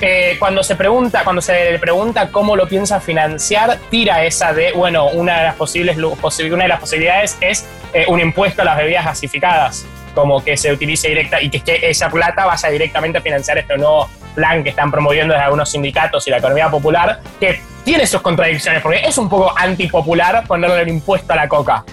Eh, 0.00 0.36
cuando 0.38 0.62
se 0.62 0.76
pregunta, 0.76 1.22
cuando 1.24 1.42
se 1.42 1.72
le 1.72 1.78
pregunta 1.78 2.30
cómo 2.30 2.56
lo 2.56 2.66
piensa 2.68 3.00
financiar, 3.00 3.78
tira 3.90 4.24
esa 4.24 4.52
de, 4.52 4.72
bueno, 4.72 5.06
una 5.08 5.38
de 5.38 5.44
las 5.44 5.54
posibles 5.56 5.96
lu- 5.96 6.16
posi- 6.16 6.50
una 6.52 6.64
de 6.64 6.68
las 6.68 6.80
posibilidades 6.80 7.36
es 7.40 7.66
eh, 7.92 8.04
un 8.08 8.20
impuesto 8.20 8.62
a 8.62 8.64
las 8.64 8.76
bebidas 8.78 9.04
gasificadas, 9.04 9.84
como 10.14 10.42
que 10.42 10.56
se 10.56 10.72
utilice 10.72 11.08
directa 11.08 11.40
y 11.40 11.50
que, 11.50 11.60
que 11.60 11.90
esa 11.90 12.08
plata 12.10 12.46
vaya 12.46 12.68
directamente 12.70 13.18
a 13.18 13.20
financiar 13.20 13.58
este 13.58 13.76
nuevo 13.76 14.08
plan 14.34 14.62
que 14.62 14.70
están 14.70 14.90
promoviendo 14.90 15.34
desde 15.34 15.44
algunos 15.44 15.70
sindicatos 15.70 16.26
y 16.26 16.30
la 16.30 16.38
economía 16.38 16.70
popular, 16.70 17.20
que 17.38 17.60
tiene 17.84 18.06
sus 18.06 18.20
contradicciones, 18.22 18.80
porque 18.82 19.00
es 19.04 19.18
un 19.18 19.28
poco 19.28 19.52
antipopular 19.56 20.44
ponerle 20.46 20.82
el 20.82 20.88
impuesto 20.88 21.32
a 21.32 21.36
la 21.36 21.48
coca. 21.48 21.84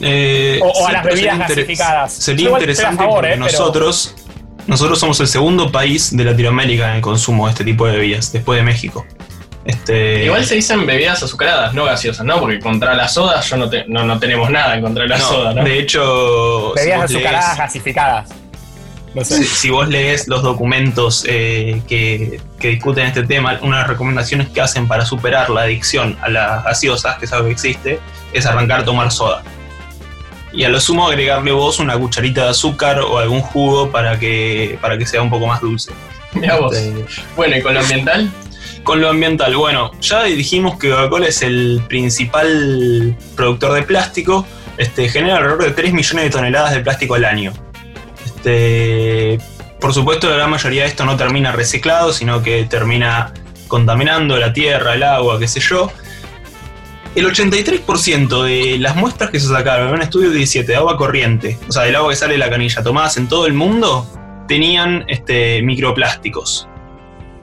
Eh, 0.00 0.60
O- 0.62 0.68
o 0.68 0.86
a 0.86 0.92
las 0.92 1.04
bebidas 1.04 1.32
sería 1.36 1.46
gasificadas. 1.48 2.12
Sería 2.12 2.44
Yo 2.48 2.54
a 2.56 2.58
interesante 2.60 2.96
favor, 3.02 3.14
porque 3.16 3.28
eh, 3.34 3.38
pero- 3.46 3.58
nosotros, 4.66 4.98
somos 4.98 5.18
el 5.20 5.26
segundo 5.28 5.70
país 5.72 6.16
de 6.16 6.24
Latinoamérica 6.24 6.90
en 6.90 6.96
el 6.96 7.02
consumo 7.02 7.46
de 7.46 7.52
este 7.52 7.64
tipo 7.64 7.86
de 7.86 7.92
bebidas, 7.96 8.32
después 8.32 8.58
de 8.58 8.62
México. 8.64 9.06
Este, 9.64 10.24
Igual 10.24 10.44
se 10.46 10.54
dicen 10.54 10.86
bebidas 10.86 11.22
azucaradas, 11.22 11.74
no 11.74 11.84
gaseosas, 11.84 12.24
¿no? 12.24 12.40
Porque 12.40 12.58
contra 12.60 12.94
la 12.94 13.08
soda 13.08 13.40
yo 13.42 13.56
no, 13.58 13.68
te- 13.68 13.84
no, 13.88 14.04
no 14.04 14.18
tenemos 14.18 14.50
nada 14.50 14.74
en 14.74 14.82
contra 14.82 15.02
de 15.02 15.10
la 15.10 15.18
no, 15.18 15.24
soda, 15.28 15.54
¿no? 15.54 15.62
De 15.64 15.78
hecho, 15.78 16.72
Bebidas 16.74 17.02
azucaradas 17.04 17.54
lees- 17.54 17.58
gasificadas. 17.58 18.30
No 19.14 19.24
sé. 19.24 19.38
Si, 19.38 19.44
si 19.44 19.70
vos 19.70 19.88
lees 19.88 20.28
los 20.28 20.42
documentos 20.42 21.24
eh, 21.28 21.82
que, 21.88 22.40
que 22.58 22.68
discuten 22.68 23.06
este 23.06 23.24
tema, 23.24 23.58
una 23.60 23.76
de 23.78 23.82
las 23.82 23.88
recomendaciones 23.90 24.48
que 24.48 24.60
hacen 24.60 24.86
para 24.88 25.04
superar 25.04 25.50
la 25.50 25.62
adicción 25.62 26.16
a 26.22 26.28
las 26.30 26.64
gaseosas, 26.64 27.18
que 27.18 27.24
es 27.26 27.32
algo 27.32 27.46
que 27.46 27.52
existe, 27.52 27.98
es 28.32 28.46
arrancar 28.46 28.80
a 28.80 28.84
tomar 28.84 29.10
soda. 29.10 29.42
Y 30.52 30.64
a 30.64 30.68
lo 30.68 30.80
sumo 30.80 31.06
agregarle 31.06 31.52
vos 31.52 31.78
una 31.78 31.96
cucharita 31.96 32.44
de 32.44 32.50
azúcar 32.50 33.00
o 33.00 33.18
algún 33.18 33.40
jugo 33.40 33.90
para 33.90 34.18
que, 34.18 34.78
para 34.80 34.98
que 34.98 35.06
sea 35.06 35.22
un 35.22 35.30
poco 35.30 35.46
más 35.46 35.60
dulce. 35.60 35.92
Mirá 36.32 36.58
vos. 36.58 36.76
Bueno, 37.36 37.56
¿y 37.56 37.62
con 37.62 37.74
lo 37.74 37.80
ambiental? 37.80 38.30
con 38.82 39.00
lo 39.00 39.10
ambiental, 39.10 39.54
bueno, 39.56 39.90
ya 40.00 40.24
dijimos 40.24 40.78
que 40.78 40.90
Coca-Cola 40.90 41.28
es 41.28 41.42
el 41.42 41.82
principal 41.88 43.16
productor 43.36 43.74
de 43.74 43.82
plástico, 43.82 44.46
este, 44.78 45.08
genera 45.08 45.36
alrededor 45.36 45.64
de 45.64 45.70
3 45.72 45.92
millones 45.92 46.24
de 46.24 46.30
toneladas 46.30 46.72
de 46.72 46.80
plástico 46.80 47.14
al 47.14 47.24
año. 47.24 47.52
Este, 48.24 49.38
por 49.80 49.92
supuesto, 49.92 50.28
la 50.28 50.36
gran 50.36 50.50
mayoría 50.50 50.82
de 50.82 50.88
esto 50.88 51.04
no 51.04 51.16
termina 51.16 51.52
reciclado, 51.52 52.12
sino 52.12 52.42
que 52.42 52.64
termina 52.64 53.32
contaminando 53.68 54.36
la 54.36 54.52
tierra, 54.52 54.94
el 54.94 55.02
agua, 55.02 55.38
qué 55.38 55.46
sé 55.46 55.60
yo. 55.60 55.92
El 57.16 57.26
83% 57.26 58.42
de 58.44 58.78
las 58.78 58.94
muestras 58.94 59.30
que 59.30 59.40
se 59.40 59.48
sacaron 59.48 59.88
en 59.88 59.94
un 59.94 60.02
estudio 60.02 60.30
de 60.30 60.36
17 60.36 60.70
de 60.70 60.76
agua 60.76 60.96
corriente, 60.96 61.58
o 61.68 61.72
sea, 61.72 61.82
del 61.82 61.96
agua 61.96 62.10
que 62.10 62.16
sale 62.16 62.34
de 62.34 62.38
la 62.38 62.48
canilla, 62.48 62.84
tomadas 62.84 63.16
en 63.16 63.28
todo 63.28 63.46
el 63.46 63.52
mundo, 63.52 64.06
tenían 64.46 65.04
este, 65.08 65.60
microplásticos. 65.62 66.68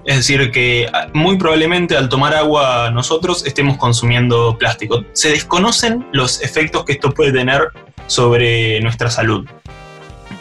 Es 0.05 0.15
decir, 0.15 0.51
que 0.51 0.89
ah, 0.93 1.09
muy 1.13 1.37
probablemente 1.37 1.97
al 1.97 2.07
tomar 2.07 2.33
agua 2.33 2.91
nosotros 2.91 3.45
estemos 3.45 3.75
consumiendo 3.75 4.57
plástico. 4.57 5.03
Se 5.11 5.31
desconocen 5.31 6.07
los 6.13 6.41
efectos 6.41 6.85
que 6.85 6.93
esto 6.93 7.11
puede 7.11 7.33
tener 7.33 7.67
sobre 8.07 8.79
nuestra 8.79 9.09
salud. 9.09 9.45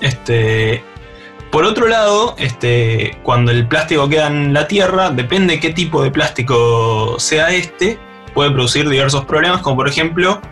Este, 0.00 0.84
por 1.50 1.64
otro 1.64 1.88
lado, 1.88 2.36
este, 2.38 3.18
cuando 3.24 3.50
el 3.50 3.66
plástico 3.66 4.08
queda 4.08 4.28
en 4.28 4.52
la 4.52 4.68
tierra, 4.68 5.10
depende 5.10 5.58
qué 5.58 5.70
tipo 5.70 6.00
de 6.00 6.12
plástico 6.12 7.16
sea 7.18 7.50
este, 7.50 7.98
puede 8.36 8.50
producir 8.50 8.86
diversos 8.86 9.24
problemas, 9.24 9.62
como 9.62 9.76
por 9.76 9.88
ejemplo 9.88 10.42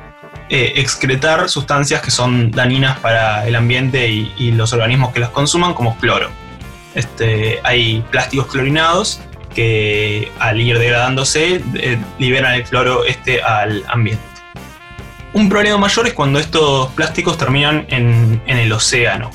eh, 0.49 0.73
excretar 0.77 1.51
sustancias 1.51 2.01
que 2.01 2.11
son 2.11 2.51
dañinas 2.51 2.99
para 3.01 3.47
el 3.47 3.55
ambiente 3.55 4.09
y, 4.09 4.53
los 4.53 4.73
organismos 4.73 5.13
que 5.13 5.21
las 5.21 5.29
consuman, 5.29 5.75
como 5.75 5.95
cloro. 5.99 6.31
Este, 6.95 7.61
hay 7.63 8.03
plásticos 8.11 8.47
clorinados 8.47 9.21
que 9.55 10.33
al 10.39 10.63
ir 10.63 10.79
degradándose 10.79 11.63
eh, 11.75 11.99
liberan 12.19 12.55
el 12.55 12.65
cloro 12.65 13.05
este 13.05 13.43
al 13.43 13.85
ambiente. 13.89 14.25
Un 15.35 15.51
problema 15.51 15.77
mayor 15.77 16.07
es 16.07 16.15
cuando 16.15 16.39
estos 16.39 16.91
plásticos 16.93 17.37
terminan 17.37 17.87
en 17.91 18.41
el 18.47 18.73
océano, 18.73 19.31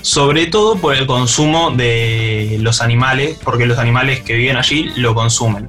sobre 0.00 0.46
todo 0.46 0.74
por 0.76 0.96
el 0.96 1.06
consumo 1.06 1.70
de 1.70 2.56
los 2.60 2.82
animales, 2.82 3.38
porque 3.44 3.64
los 3.64 3.78
animales 3.78 4.22
que 4.22 4.34
viven 4.34 4.56
allí 4.56 4.90
lo 4.96 5.14
consumen. 5.14 5.68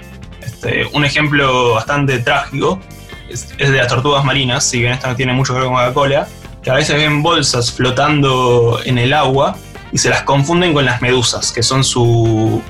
Este, 0.64 0.86
un 0.94 1.04
ejemplo 1.04 1.74
bastante 1.74 2.20
trágico 2.20 2.80
es, 3.30 3.58
de 3.58 3.70
las 3.70 3.88
tortugas 3.88 4.24
marinas, 4.24 4.64
si 4.70 4.80
bien 4.80 4.94
esto 4.94 5.08
no 5.08 5.16
tiene 5.16 5.34
mucho 5.34 5.54
que 5.54 5.60
ver 5.60 5.68
con 5.68 5.76
Coca-Cola, 5.76 6.28
que 6.62 6.70
a 6.70 6.76
veces 6.76 6.96
ven 6.96 7.22
bolsas 7.22 7.72
flotando 7.72 8.80
en 8.86 8.98
el 8.98 9.14
agua 9.14 9.58
y 9.92 9.98
se 9.98 10.10
las 10.10 10.24
confunden 10.24 10.74
con 10.74 10.86
las 10.86 11.02
medusas, 11.02 11.52
que 11.52 11.64
son 11.64 11.84
su 11.84 12.62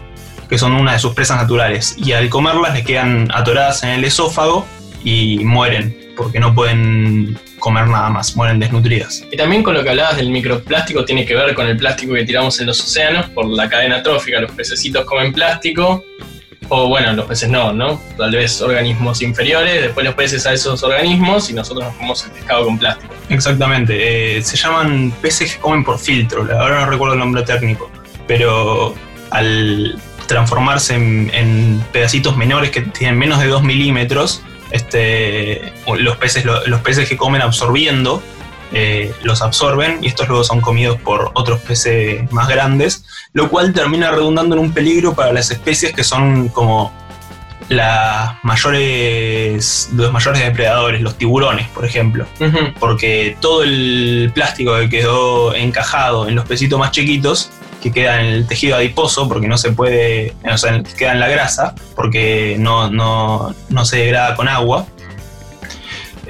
que 0.50 0.57
son 0.57 0.73
una 0.73 0.93
de 0.93 1.00
sus 1.00 1.13
presas 1.13 1.38
naturales 1.38 1.95
y 1.97 2.12
al 2.12 2.29
comerlas 2.29 2.73
les 2.73 2.85
quedan 2.85 3.29
atoradas 3.33 3.83
en 3.83 3.89
el 3.89 4.03
esófago 4.03 4.65
y 5.03 5.39
mueren 5.43 5.97
porque 6.15 6.39
no 6.39 6.53
pueden 6.53 7.39
comer 7.59 7.88
nada 7.88 8.09
más, 8.09 8.35
mueren 8.35 8.59
desnutridas. 8.59 9.23
Y 9.31 9.38
también 9.38 9.63
con 9.63 9.73
lo 9.73 9.83
que 9.83 9.89
hablabas 9.89 10.17
del 10.17 10.29
microplástico 10.29 11.05
tiene 11.05 11.25
que 11.25 11.35
ver 11.35 11.55
con 11.55 11.67
el 11.67 11.77
plástico 11.77 12.13
que 12.13 12.23
tiramos 12.23 12.59
en 12.59 12.67
los 12.67 12.79
océanos 12.79 13.29
por 13.29 13.47
la 13.47 13.67
cadena 13.67 14.03
trófica. 14.03 14.39
Los 14.39 14.51
pececitos 14.51 15.05
comen 15.05 15.33
plástico, 15.33 16.03
o 16.70 16.88
bueno, 16.88 17.13
los 17.13 17.25
peces 17.25 17.50
no, 17.50 17.74
¿no? 17.74 18.00
Tal 18.17 18.32
vez 18.32 18.62
organismos 18.62 19.22
inferiores, 19.22 19.82
después 19.82 20.05
los 20.05 20.15
peces 20.15 20.46
a 20.46 20.53
esos 20.53 20.82
organismos 20.84 21.50
y 21.50 21.53
nosotros 21.53 21.86
nos 21.86 21.93
comemos 21.96 22.25
el 22.25 22.32
pescado 22.32 22.65
con 22.65 22.77
plástico. 22.77 23.13
Exactamente, 23.29 24.38
eh, 24.38 24.41
se 24.43 24.58
llaman 24.58 25.13
peces 25.22 25.55
que 25.55 25.60
comen 25.62 25.84
por 25.84 26.00
filtro, 26.00 26.48
ahora 26.60 26.82
no 26.82 26.86
recuerdo 26.89 27.13
el 27.13 27.20
nombre 27.20 27.43
técnico, 27.43 27.89
pero 28.27 28.96
al 29.32 30.00
transformarse 30.27 30.96
en, 30.96 31.84
pedacitos 31.91 32.38
menores 32.38 32.72
que 32.72 32.82
tienen 32.82 33.17
menos 33.20 33.39
de 33.39 33.48
2 33.48 33.62
milímetros, 33.63 34.41
este, 34.72 35.74
los, 36.00 36.17
peces, 36.17 36.46
lo- 36.46 36.65
los 36.65 36.79
peces 36.82 37.08
que 37.08 37.17
comen 37.17 37.41
absorbiendo 37.41 38.24
eh, 38.74 39.13
los 39.22 39.42
absorben 39.42 40.00
y 40.03 40.08
estos 40.08 40.27
luego 40.27 40.44
son 40.44 40.60
comidos 40.60 41.00
por 41.00 41.32
otros 41.36 41.62
peces 41.62 42.32
más 42.32 42.48
grandes, 42.48 43.06
lo 43.34 43.50
cual 43.50 43.72
termina 43.72 44.12
redundando 44.12 44.56
en 44.56 44.62
un 44.62 44.72
peligro 44.74 45.13
para 45.13 45.32
las 45.32 45.51
especies 45.51 45.94
que 45.94 46.03
son 46.03 46.50
como 46.50 46.92
las 47.70 48.44
mayores, 48.44 49.89
los 49.94 50.12
mayores 50.12 50.42
depredadores, 50.44 51.01
los 51.01 51.18
tiburones, 51.18 51.68
por 51.70 51.86
ejemplo. 51.86 52.25
Porque 52.80 53.38
todo 53.39 53.63
el 53.63 54.32
plástico 54.34 54.75
que 54.80 54.89
quedó 54.89 55.53
encajado 55.56 56.27
en 56.27 56.36
los 56.36 56.46
pesitos 56.46 56.80
más 56.80 56.92
chiquitos, 56.92 57.51
que 57.82 57.92
queda 57.92 58.22
en 58.22 58.27
el 58.27 58.48
tejido 58.48 58.77
adiposo, 58.77 59.27
porque 59.27 59.48
no 59.48 59.58
se 59.58 59.72
puede, 59.72 60.34
o 60.50 60.58
sea, 60.58 60.82
queda 60.98 61.12
en 61.12 61.20
la 61.20 61.27
grasa, 61.27 61.75
porque 61.96 62.56
no, 62.58 62.89
no, 62.89 63.53
no 63.70 63.86
se 63.86 63.98
degrada 63.98 64.36
con 64.36 64.48
agua, 64.48 64.88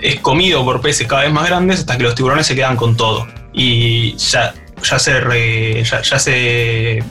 es 0.03 0.19
comido 0.19 0.63
por 0.65 0.81
peces 0.81 1.07
cada 1.07 1.23
vez 1.23 1.31
más 1.31 1.47
grandes 1.47 1.79
hasta 1.79 1.97
que 1.97 2.03
los 2.03 2.15
tiburones 2.15 2.45
se 2.45 2.55
quedan 2.55 2.75
con 2.75 2.95
todo. 2.97 3.27
Y 3.53 4.15
ya, 4.17 4.53
ya 4.83 4.99
se 4.99 5.19
re- 5.19 5.83
ya, 5.83 6.01
ya 6.01 6.19
se 6.19 7.03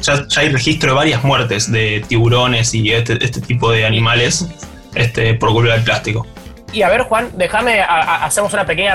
ya, 0.00 0.26
hay 0.36 0.48
registro 0.50 0.90
de 0.90 0.96
varias 0.96 1.24
muertes 1.24 1.70
de 1.70 2.04
tiburones 2.08 2.72
y 2.74 2.92
este, 2.92 3.22
este 3.24 3.40
tipo 3.40 3.70
de 3.72 3.84
animales 3.86 4.46
este, 4.94 5.34
por 5.34 5.50
culpa 5.52 5.72
del 5.74 5.82
plástico. 5.82 6.26
Y 6.72 6.82
a 6.82 6.88
ver, 6.88 7.02
Juan, 7.02 7.30
déjame, 7.36 7.80
hacemos 7.82 8.52
una 8.54 8.64
pequeña 8.64 8.94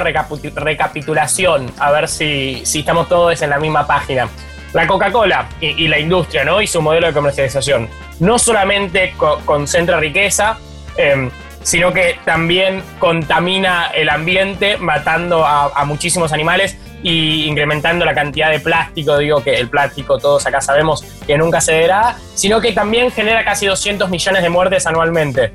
recapitulación, 0.55 1.71
a 1.77 1.91
ver 1.91 2.07
si, 2.07 2.61
si 2.65 2.79
estamos 2.79 3.07
todos 3.07 3.39
en 3.41 3.49
la 3.49 3.59
misma 3.59 3.85
página. 3.85 4.27
La 4.73 4.85
Coca-Cola 4.87 5.47
y, 5.61 5.87
la 5.87 5.99
industria, 5.99 6.43
¿no? 6.43 6.61
Y 6.61 6.67
su 6.67 6.81
modelo 6.81 7.07
de 7.07 7.13
comercialización. 7.13 7.87
No 8.19 8.37
solamente 8.39 9.13
co- 9.15 9.39
concentra 9.45 9.99
riqueza, 9.99 10.57
em, 10.97 11.29
sino 11.67 11.91
que 11.91 12.17
también 12.23 12.81
contamina 12.97 13.87
el 13.87 14.07
ambiente, 14.07 14.77
matando 14.77 15.45
a, 15.45 15.65
a 15.65 15.83
muchísimos 15.83 16.31
animales 16.31 16.77
y 17.03 17.43
incrementando 17.43 18.05
la 18.05 18.13
cantidad 18.15 18.49
de 18.49 18.61
plástico. 18.61 19.17
Digo 19.17 19.43
que 19.43 19.55
el 19.55 19.67
plástico, 19.67 20.17
todos 20.17 20.47
acá 20.47 20.61
sabemos 20.61 21.03
que 21.27 21.37
nunca 21.37 21.59
se 21.59 21.73
degrada, 21.73 22.17
sino 22.35 22.61
que 22.61 22.71
también 22.71 23.11
genera 23.11 23.43
casi 23.43 23.65
200 23.65 24.09
millones 24.09 24.43
de 24.43 24.49
muertes 24.49 24.87
anualmente. 24.87 25.51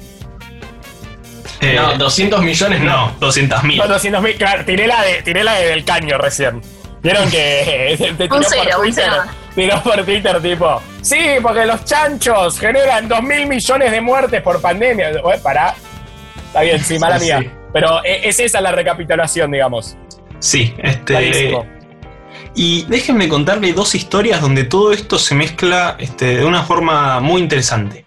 Eh, 1.63 1.77
no, 1.77 1.95
200 1.97 2.43
millones 2.43 2.81
no. 2.83 3.07
No, 3.07 3.15
200 3.19 3.65
mil. 3.65 3.79
No, 3.79 3.89
200 3.89 4.23
mil, 4.23 4.37
claro, 4.37 4.67
tiré 4.67 4.87
la, 4.87 5.03
de, 5.03 5.23
tiré 5.23 5.43
la 5.43 5.55
de 5.55 5.69
del 5.69 5.83
caño 5.83 6.19
recién. 6.19 6.61
Vieron 7.03 7.31
que 7.31 7.95
te, 7.99 8.13
te 8.13 8.15
tiró 8.15 8.37
Un 8.37 8.43
por 8.43 8.51
cero, 8.51 8.77
un 8.77 8.83
Twitter, 8.83 9.05
cero. 9.09 9.23
tiró 9.55 9.83
por 9.83 10.05
Twitter 10.05 10.43
tipo, 10.43 10.83
sí, 11.01 11.21
porque 11.41 11.65
los 11.65 11.87
chanchos 11.87 12.61
generan 12.61 13.09
2 13.09 13.23
mil 13.23 13.47
millones 13.47 13.91
de 13.91 14.01
muertes 14.03 14.43
por 14.43 14.61
pandemia. 14.61 15.13
Ué, 15.25 15.39
pará. 15.39 15.75
Está 16.53 16.61
bien, 16.63 16.85
sí, 16.85 16.99
mala 16.99 17.19
Sí, 17.19 17.25
mía. 17.25 17.39
sí. 17.41 17.51
Pero 17.73 18.05
e- 18.05 18.29
es 18.29 18.39
esa 18.41 18.61
la 18.61 18.73
recapitulación, 18.73 19.51
digamos. 19.51 19.97
Sí, 20.39 20.75
este. 20.79 21.57
Y 22.55 22.83
déjenme 22.89 23.29
contarle 23.29 23.73
dos 23.73 23.95
historias 23.95 24.43
donde 24.43 24.65
todo 24.65 24.93
esto 24.93 25.19
se 25.19 25.35
mezcla 25.35 25.97
este, 25.99 26.37
de 26.37 26.45
una 26.45 26.63
forma 26.65 27.19
muy 27.21 27.41
interesante. 27.41 28.05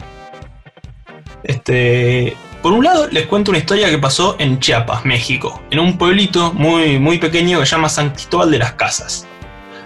Este, 1.44 2.36
por 2.62 2.74
un 2.74 2.84
lado, 2.84 3.08
les 3.12 3.26
cuento 3.28 3.52
una 3.52 3.58
historia 3.60 3.90
que 3.90 3.98
pasó 3.98 4.36
en 4.40 4.60
Chiapas, 4.60 5.06
México, 5.06 5.62
en 5.72 5.80
un 5.80 5.98
pueblito 5.98 6.54
muy, 6.54 7.00
muy 7.00 7.18
pequeño 7.18 7.60
que 7.60 7.66
se 7.66 7.72
llama 7.76 7.90
San 7.90 8.12
Cristóbal 8.12 8.52
de 8.52 8.60
las 8.60 8.74
Casas. 8.74 9.28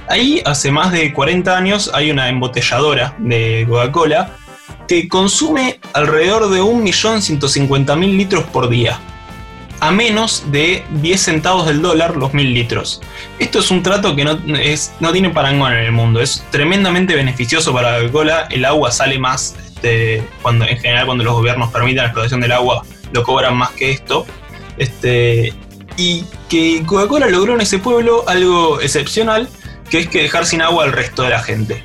Ahí, 0.08 0.42
hace 0.46 0.72
más 0.72 0.92
de 0.92 1.14
40 1.14 1.56
años, 1.56 1.92
hay 1.94 2.10
una 2.12 2.30
embotelladora 2.30 3.14
de 3.20 3.66
Coca-Cola 3.70 4.32
que 4.88 5.08
consume 5.08 5.80
alrededor 5.94 6.50
de 6.50 6.62
1.150.000 6.62 8.18
litros 8.18 8.44
por 8.46 8.70
día, 8.70 9.00
a 9.80 9.92
menos 9.92 10.52
de 10.52 10.84
10 11.02 11.22
centavos 11.22 11.68
del 11.68 11.82
dólar 11.82 12.18
los 12.18 12.32
1.000 12.32 12.54
litros. 12.54 13.02
Esto 13.38 13.60
es 13.60 13.72
un 13.72 13.84
trato 13.84 14.16
que 14.16 14.26
no, 14.26 14.40
no 15.00 15.12
tiene 15.12 15.30
parangón 15.30 15.74
en 15.74 15.80
el 15.80 15.92
mundo, 15.92 16.22
es 16.22 16.44
tremendamente 16.50 17.16
beneficioso 17.16 17.74
para 17.74 17.92
la 17.92 18.00
Coca-Cola, 18.00 18.48
el 18.50 18.66
agua 18.66 18.92
sale 18.92 19.20
más, 19.20 19.56
este, 19.60 20.24
cuando, 20.42 20.66
en 20.66 20.78
general 20.78 21.06
cuando 21.06 21.24
los 21.24 21.34
gobiernos 21.34 21.72
permiten 21.72 21.98
la 21.98 22.06
explotación 22.06 22.42
del 22.42 22.52
agua, 22.52 22.84
lo 23.12 23.24
cobran 23.24 23.56
más 23.56 23.72
que 23.72 23.92
esto. 23.92 24.26
Este, 24.78 25.54
y 25.98 26.24
que 26.48 26.84
Coca-Cola 26.86 27.28
logró 27.28 27.56
en 27.56 27.62
ese 27.62 27.78
pueblo 27.78 28.24
algo 28.28 28.80
excepcional, 28.82 29.50
que 29.90 30.00
es 30.00 30.08
que 30.08 30.24
dejar 30.24 30.46
sin 30.46 30.62
agua 30.62 30.86
al 30.86 30.94
resto 30.94 31.24
de 31.24 31.30
la 31.30 31.44
gente. 31.44 31.84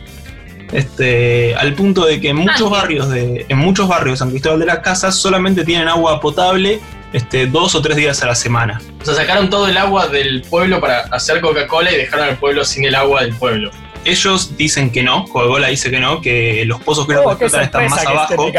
Este, 0.73 1.55
al 1.55 1.75
punto 1.75 2.05
de 2.07 2.21
que 2.21 2.31
en 2.31 2.37
muchos 2.37 2.67
Ah, 2.69 2.81
barrios 2.81 3.09
de, 3.11 3.47
en 3.49 3.59
muchos 3.59 3.89
barrios 3.89 4.15
de 4.15 4.19
San 4.19 4.31
Cristóbal 4.31 4.61
de 4.61 4.67
las 4.67 4.79
Casas 4.81 5.17
solamente 5.17 5.65
tienen 5.65 5.89
agua 5.89 6.21
potable 6.21 6.81
este, 7.13 7.47
dos 7.47 7.75
o 7.75 7.83
tres 7.83 7.97
días 7.97 8.23
a 8.23 8.27
la 8.27 8.35
semana. 8.35 8.81
O 9.01 9.05
sea, 9.05 9.15
sacaron 9.15 9.49
todo 9.51 9.69
el 9.69 9.77
agua 9.77 10.09
del 10.09 10.43
pueblo 10.43 10.81
para 10.81 11.01
hacer 11.13 11.41
Coca-Cola 11.41 11.93
y 11.93 11.97
dejaron 11.97 12.29
al 12.29 12.37
pueblo 12.39 12.65
sin 12.65 12.85
el 12.85 12.95
agua 12.95 13.23
del 13.23 13.35
pueblo. 13.35 13.71
Ellos 14.05 14.57
dicen 14.57 14.91
que 14.91 15.03
no, 15.03 15.25
Coca-Cola 15.27 15.69
dice 15.69 15.91
que 15.91 16.01
no, 16.01 16.21
que 16.21 16.65
los 16.67 16.81
pozos 16.83 17.07
que 17.07 17.15
Oh, 17.17 17.31
explotan 17.31 17.63
están 17.63 17.89
más 17.89 18.05
abajo. 18.05 18.51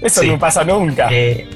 Eso 0.00 0.20
Sí. 0.20 0.28
no 0.28 0.38
pasa 0.38 0.64
nunca. 0.64 1.08
eh, 1.10 1.46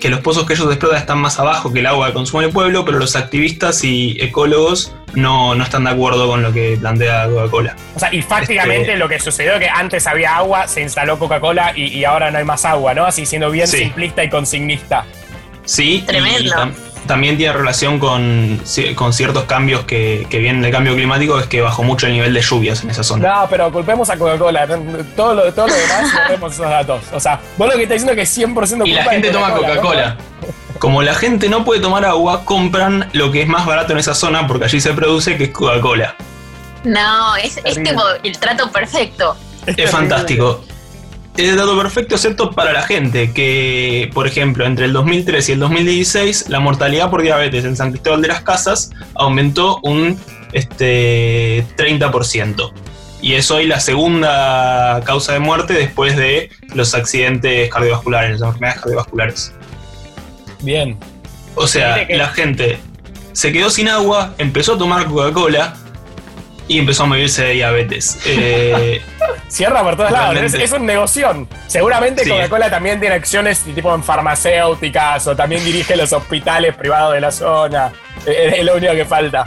que 0.00 0.08
los 0.08 0.20
pozos 0.20 0.46
que 0.46 0.54
ellos 0.54 0.66
explotan 0.68 0.98
están 0.98 1.18
más 1.18 1.38
abajo 1.38 1.72
que 1.72 1.80
el 1.80 1.86
agua 1.86 2.06
que 2.08 2.12
consume 2.12 2.44
el 2.44 2.50
pueblo, 2.52 2.84
pero 2.84 2.98
los 2.98 3.16
activistas 3.16 3.82
y 3.84 4.16
ecólogos 4.20 4.94
no, 5.14 5.54
no 5.54 5.64
están 5.64 5.84
de 5.84 5.90
acuerdo 5.90 6.28
con 6.28 6.42
lo 6.42 6.52
que 6.52 6.76
plantea 6.78 7.26
Coca-Cola. 7.28 7.76
O 7.96 7.98
sea, 7.98 8.12
y 8.14 8.22
fácticamente 8.22 8.82
Este- 8.82 8.96
lo 8.96 9.08
que 9.08 9.18
sucedió 9.18 9.54
es 9.54 9.60
que 9.60 9.68
antes 9.68 10.06
había 10.06 10.36
agua, 10.36 10.68
se 10.68 10.82
instaló 10.82 11.18
Coca-Cola 11.18 11.72
y, 11.74 11.86
y 11.88 12.04
ahora 12.04 12.30
no 12.30 12.38
hay 12.38 12.44
más 12.44 12.64
agua, 12.64 12.94
¿no? 12.94 13.04
Así 13.06 13.26
siendo 13.26 13.50
bien 13.50 13.66
Sí. 13.66 13.78
simplista 13.78 14.22
y 14.22 14.30
consignista. 14.30 15.04
Sí, 15.64 16.02
Tremendo. 16.06 16.40
y 16.40 16.50
también 17.08 17.36
tiene 17.36 17.52
relación 17.52 17.98
con, 17.98 18.60
con 18.94 19.12
ciertos 19.12 19.44
cambios 19.44 19.84
que, 19.84 20.28
que 20.30 20.38
vienen 20.38 20.62
del 20.62 20.70
cambio 20.70 20.94
climático, 20.94 21.40
es 21.40 21.46
que 21.46 21.60
bajó 21.60 21.82
mucho 21.82 22.06
el 22.06 22.12
nivel 22.12 22.32
de 22.32 22.40
lluvias 22.40 22.84
en 22.84 22.90
esa 22.90 23.02
zona. 23.02 23.40
No, 23.40 23.48
pero 23.50 23.72
culpemos 23.72 24.08
a 24.10 24.16
Coca-Cola. 24.16 24.66
Todo 25.16 25.34
lo, 25.34 25.52
todo 25.52 25.66
lo 25.66 25.74
demás 25.74 26.12
vemos 26.28 26.52
esos 26.52 26.68
datos. 26.70 27.02
O 27.12 27.18
sea, 27.18 27.40
vos 27.56 27.68
lo 27.68 27.74
que 27.74 27.82
estás 27.82 27.96
diciendo 27.96 28.22
es 28.22 28.30
que 28.30 28.46
100% 28.46 28.86
Y 28.86 28.92
la 28.92 29.00
culpa 29.00 29.10
de 29.10 29.16
gente 29.16 29.30
toma 29.30 29.54
Coca-Cola. 29.54 30.16
Como 30.78 31.02
la 31.02 31.14
gente 31.14 31.48
no 31.48 31.64
puede 31.64 31.80
tomar 31.80 32.04
agua, 32.04 32.44
compran 32.44 33.08
lo 33.12 33.32
que 33.32 33.42
es 33.42 33.48
más 33.48 33.66
barato 33.66 33.94
en 33.94 33.98
esa 33.98 34.14
zona 34.14 34.46
porque 34.46 34.66
allí 34.66 34.80
se 34.80 34.92
produce, 34.92 35.36
que 35.36 35.44
es 35.44 35.50
Coca-Cola. 35.50 36.14
No, 36.84 37.34
es, 37.36 37.60
es 37.64 37.82
tipo 37.82 38.02
el 38.22 38.38
trato 38.38 38.70
perfecto. 38.70 39.36
Es 39.66 39.90
fantástico. 39.90 40.64
Es 40.68 40.77
el 41.46 41.56
dato 41.56 41.76
perfecto, 41.78 42.16
excepto 42.16 42.50
para 42.50 42.72
la 42.72 42.82
gente, 42.82 43.32
que, 43.32 44.10
por 44.12 44.26
ejemplo, 44.26 44.66
entre 44.66 44.86
el 44.86 44.92
2003 44.92 45.48
y 45.48 45.52
el 45.52 45.60
2016, 45.60 46.48
la 46.48 46.60
mortalidad 46.60 47.10
por 47.10 47.22
diabetes 47.22 47.64
en 47.64 47.76
San 47.76 47.90
Cristóbal 47.90 48.22
de 48.22 48.28
las 48.28 48.42
Casas 48.42 48.90
aumentó 49.14 49.78
un 49.82 50.18
este, 50.52 51.64
30%. 51.76 52.72
Y 53.20 53.34
es 53.34 53.50
hoy 53.50 53.66
la 53.66 53.80
segunda 53.80 55.00
causa 55.04 55.32
de 55.32 55.40
muerte 55.40 55.74
después 55.74 56.16
de 56.16 56.50
los 56.74 56.94
accidentes 56.94 57.68
cardiovasculares, 57.70 58.40
las 58.40 58.48
enfermedades 58.48 58.80
cardiovasculares. 58.80 59.52
Bien. 60.62 60.96
O 61.54 61.66
sea, 61.66 62.06
la 62.08 62.28
gente 62.28 62.78
se 63.32 63.52
quedó 63.52 63.70
sin 63.70 63.88
agua, 63.88 64.34
empezó 64.38 64.74
a 64.74 64.78
tomar 64.78 65.06
Coca-Cola 65.06 65.76
y 66.68 66.78
empezó 66.78 67.04
a 67.04 67.06
morirse 67.06 67.44
de 67.44 67.52
diabetes. 67.54 68.18
Eh, 68.26 69.02
Cierra 69.48 69.82
por 69.82 69.96
todos 69.96 70.10
lados. 70.10 70.54
Es, 70.54 70.72
un 70.72 70.84
negoción. 70.86 71.48
Seguramente 71.66 72.22
Sí. 72.22 72.30
Coca-Cola 72.30 72.70
también 72.70 73.00
tiene 73.00 73.14
acciones 73.14 73.60
tipo 73.60 73.94
en 73.94 74.04
farmacéuticas 74.04 75.26
o 75.26 75.34
también 75.34 75.64
dirige 75.64 75.96
los 75.96 76.12
hospitales 76.12 76.76
privados 76.76 77.14
de 77.14 77.20
la 77.22 77.30
zona. 77.32 77.92
Es, 78.26 78.58
es 78.58 78.64
lo 78.64 78.76
único 78.76 78.92
que 78.92 79.04
falta. 79.06 79.44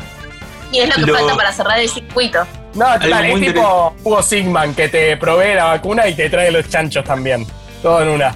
Y 0.72 0.80
es 0.80 0.90
lo 0.90 0.96
que 0.96 1.12
Lo- 1.12 1.18
falta 1.18 1.36
para 1.36 1.52
cerrar 1.54 1.80
el 1.80 1.90
circuito. 1.90 2.40
No, 2.74 2.86
total, 3.00 3.26
es 3.26 3.40
tipo 3.42 3.94
Hugo 4.04 4.24
Sigman 4.24 4.74
que 4.74 4.88
te 4.88 5.18
provee 5.18 5.54
la 5.56 5.66
vacuna 5.66 6.08
y 6.08 6.16
te 6.16 6.30
trae 6.30 6.50
los 6.52 6.68
chanchos 6.70 7.04
también. 7.04 7.46
Todo 7.84 8.02
en 8.02 8.08
una. 8.10 8.36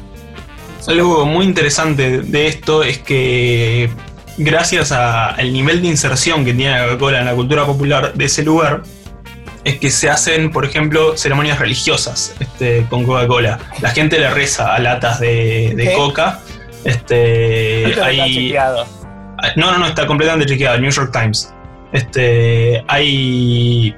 Algo 0.87 1.25
muy 1.25 1.45
interesante 1.45 2.19
de 2.21 2.47
esto 2.47 2.83
es 2.83 2.99
que 2.99 3.89
gracias 4.37 4.91
al 4.91 5.51
nivel 5.53 5.81
de 5.81 5.87
inserción 5.87 6.45
que 6.45 6.53
tiene 6.53 6.71
la 6.71 6.85
Coca-Cola 6.85 7.19
en 7.19 7.25
la 7.25 7.35
cultura 7.35 7.65
popular 7.65 8.13
de 8.13 8.25
ese 8.25 8.43
lugar, 8.43 8.83
es 9.63 9.79
que 9.79 9.89
se 9.89 10.09
hacen, 10.09 10.51
por 10.51 10.63
ejemplo, 10.63 11.17
ceremonias 11.17 11.59
religiosas 11.59 12.35
este, 12.39 12.85
con 12.89 13.03
Coca-Cola. 13.03 13.59
La 13.81 13.89
gente 13.89 14.19
le 14.19 14.29
reza 14.29 14.75
a 14.75 14.79
latas 14.79 15.19
de, 15.19 15.93
coca. 15.97 16.39
Este, 16.83 17.89
Esto 17.89 18.03
hay, 18.03 18.33
chequeado. 18.33 18.85
no, 19.55 19.71
no, 19.71 19.79
no, 19.79 19.87
está 19.87 20.05
completamente 20.05 20.45
chequeado, 20.45 20.75
el 20.75 20.83
New 20.83 20.91
York 20.91 21.11
Times. 21.11 21.51
Este, 21.93 22.83
hay, 22.87 23.95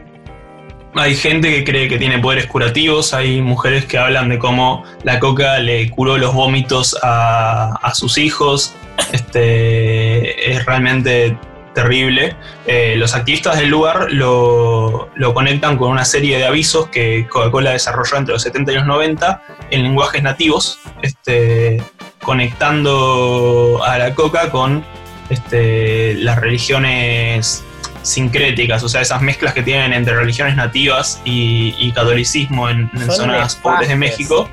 hay 0.96 1.16
gente 1.16 1.50
que 1.50 1.64
cree 1.66 1.90
que 1.90 1.98
tiene 1.98 2.20
poderes 2.20 2.48
curativos, 2.48 3.14
hay 3.14 3.42
mujeres 3.42 3.86
que 3.86 3.98
hablan 3.98 4.30
de 4.30 4.40
cómo 4.40 4.86
la 5.04 5.20
coca 5.20 5.60
le 5.60 5.90
curó 5.90 6.18
los 6.18 6.34
vómitos 6.34 6.98
a, 7.04 7.74
a 7.82 7.94
sus 7.94 8.18
hijos. 8.18 8.74
Este, 9.12 10.52
es 10.52 10.66
realmente 10.66 11.38
terrible. 11.74 12.36
Eh, 12.66 12.96
los 12.98 13.14
activistas 13.14 13.58
del 13.58 13.70
lugar 13.70 14.08
lo, 14.12 15.10
lo 15.16 15.34
conectan 15.36 15.78
con 15.78 15.92
una 15.92 16.06
serie 16.06 16.38
de 16.40 16.46
avisos 16.48 16.90
que 16.90 17.28
Coca-Cola 17.30 17.72
desarrolló 17.72 18.18
entre 18.18 18.34
los 18.34 18.42
70 18.42 18.72
y 18.72 18.76
los 18.76 18.88
90 18.88 19.42
en 19.70 19.84
lenguajes 19.84 20.24
nativos, 20.24 20.80
este, 21.04 21.82
conectando 22.24 23.80
a 23.86 24.00
la 24.00 24.16
coca 24.16 24.50
con 24.50 24.84
este, 25.30 26.16
las 26.16 26.40
religiones 26.40 27.64
sincréticas, 28.02 28.82
o 28.84 28.90
sea, 28.90 29.02
esas 29.02 29.22
mezclas 29.22 29.54
que 29.54 29.62
tienen 29.62 29.94
entre 29.94 30.16
religiones 30.16 30.56
nativas 30.56 31.22
y, 31.26 31.76
y 31.78 31.92
catolicismo 31.92 32.70
en, 32.70 32.90
en 32.96 33.12
zonas 33.12 33.56
pobres 33.56 33.90
de. 33.90 33.96
México 33.96 34.50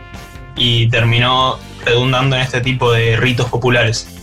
y 0.57 0.89
terminó 0.89 1.59
redundando 1.85 2.37
en 2.37 2.43
este 2.43 2.61
tipo 2.61 2.93
de 2.93 3.17
ritos 3.17 3.49
populares. 3.49 4.14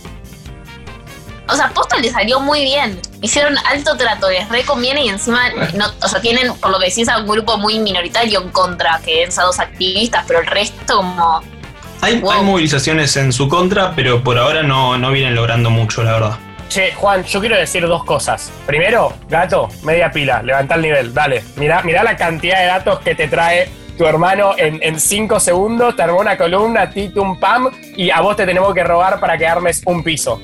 O 1.48 1.54
sea, 1.54 1.68
Posta 1.70 1.98
le 1.98 2.10
salió 2.10 2.40
muy 2.40 2.62
bien. 2.62 3.00
Hicieron 3.20 3.56
alto 3.70 3.96
trato, 3.96 4.30
les 4.30 4.48
reconviene 4.48 5.04
y 5.04 5.08
encima, 5.08 5.50
no, 5.74 5.86
o 6.02 6.08
sea, 6.08 6.20
tienen, 6.20 6.54
por 6.54 6.70
lo 6.70 6.78
que 6.78 6.86
decís, 6.86 7.08
a 7.08 7.18
un 7.18 7.26
grupo 7.26 7.58
muy 7.58 7.78
minoritario 7.78 8.40
en 8.40 8.50
contra, 8.50 9.00
que 9.04 9.24
es 9.24 9.38
a 9.38 9.42
dos 9.42 9.58
activistas, 9.58 10.24
pero 10.26 10.40
el 10.40 10.46
resto 10.46 10.96
como... 10.96 11.40
Hay, 12.00 12.18
Wow. 12.20 12.32
hay 12.32 12.42
movilizaciones 12.42 13.16
en 13.16 13.32
su 13.32 13.48
contra, 13.48 13.94
pero 13.94 14.22
por 14.24 14.38
ahora 14.38 14.62
no, 14.62 14.98
no 14.98 15.10
vienen 15.12 15.34
logrando 15.34 15.70
mucho, 15.70 16.02
la 16.02 16.12
verdad. 16.12 16.38
Che, 16.68 16.94
Juan, 16.94 17.22
yo 17.24 17.38
quiero 17.38 17.56
decir 17.56 17.86
dos 17.86 18.02
cosas. 18.04 18.50
Primero, 18.66 19.12
gato, 19.28 19.68
media 19.82 20.10
pila, 20.10 20.42
levanta 20.42 20.74
el 20.76 20.82
nivel, 20.82 21.12
dale. 21.14 21.44
Mirá, 21.56 21.82
mirá 21.82 22.02
la 22.02 22.16
cantidad 22.16 22.58
de 22.60 22.66
datos 22.66 23.00
que 23.00 23.14
te 23.14 23.28
trae 23.28 23.70
tu 23.98 24.06
hermano 24.06 24.54
en, 24.56 24.80
en 24.82 24.98
cinco 24.98 25.38
segundos, 25.38 25.94
te 25.94 26.02
armó 26.02 26.18
una 26.18 26.36
columna, 26.36 26.90
titum 26.90 27.38
pam, 27.38 27.70
y 27.96 28.10
a 28.10 28.20
vos 28.20 28.36
te 28.36 28.46
tenemos 28.46 28.72
que 28.74 28.82
robar 28.82 29.20
para 29.20 29.36
que 29.36 29.46
armes 29.46 29.82
un 29.84 30.02
piso. 30.02 30.40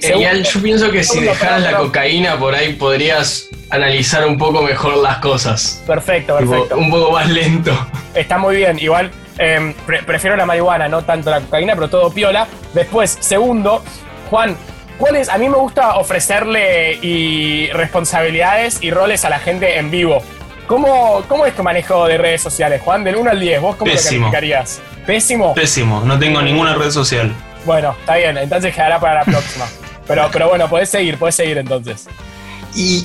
Genial, 0.00 0.42
yo 0.44 0.62
pienso 0.62 0.90
que 0.90 1.02
si 1.04 1.20
dejaras 1.20 1.62
la 1.62 1.76
cocaína 1.78 2.38
por 2.38 2.54
ahí 2.54 2.74
podrías 2.74 3.48
analizar 3.70 4.26
un 4.26 4.38
poco 4.38 4.62
mejor 4.62 4.96
las 4.98 5.18
cosas. 5.18 5.82
Perfecto, 5.86 6.36
Tipo, 6.38 6.50
perfecto. 6.52 6.76
un 6.78 6.90
poco 6.90 7.12
más 7.12 7.28
lento. 7.28 7.72
Está 8.14 8.38
muy 8.38 8.56
bien. 8.56 8.78
Igual 8.78 9.10
eh, 9.38 9.74
pre- 9.86 10.02
prefiero 10.02 10.36
la 10.36 10.46
marihuana, 10.46 10.88
no 10.88 11.02
tanto 11.02 11.30
la 11.30 11.40
cocaína, 11.40 11.74
pero 11.74 11.88
todo 11.88 12.10
piola. 12.12 12.46
Después, 12.74 13.16
segundo, 13.20 13.82
Juan, 14.30 14.56
¿cuál 14.98 15.16
es? 15.16 15.28
A 15.28 15.38
mí 15.38 15.48
me 15.48 15.56
gusta 15.56 15.96
ofrecerle 15.96 16.94
y 17.02 17.68
responsabilidades 17.72 18.78
y 18.82 18.90
roles 18.90 19.24
a 19.24 19.30
la 19.30 19.38
gente 19.38 19.78
en 19.78 19.90
vivo. 19.90 20.22
¿Cómo, 20.66 21.22
¿Cómo 21.28 21.46
es 21.46 21.54
tu 21.54 21.62
manejo 21.62 22.06
de 22.06 22.18
redes 22.18 22.42
sociales, 22.42 22.82
Juan? 22.84 23.04
Del 23.04 23.16
1 23.16 23.30
al 23.30 23.38
10, 23.40 23.60
¿vos 23.60 23.76
cómo 23.76 23.90
Pésimo. 23.92 24.26
lo 24.26 24.32
calificarías? 24.32 24.80
¿Pésimo? 25.06 25.54
Pésimo, 25.54 26.00
no 26.00 26.18
tengo 26.18 26.42
ninguna 26.42 26.74
red 26.74 26.90
social. 26.90 27.32
Bueno, 27.64 27.94
está 28.00 28.16
bien, 28.16 28.36
entonces 28.38 28.74
quedará 28.74 28.98
para 29.00 29.14
la 29.20 29.24
próxima. 29.24 29.66
Pero, 30.06 30.28
pero 30.32 30.48
bueno, 30.48 30.68
podés 30.68 30.88
seguir, 30.88 31.18
podés 31.18 31.34
seguir 31.34 31.58
entonces. 31.58 32.08
Y 32.74 33.04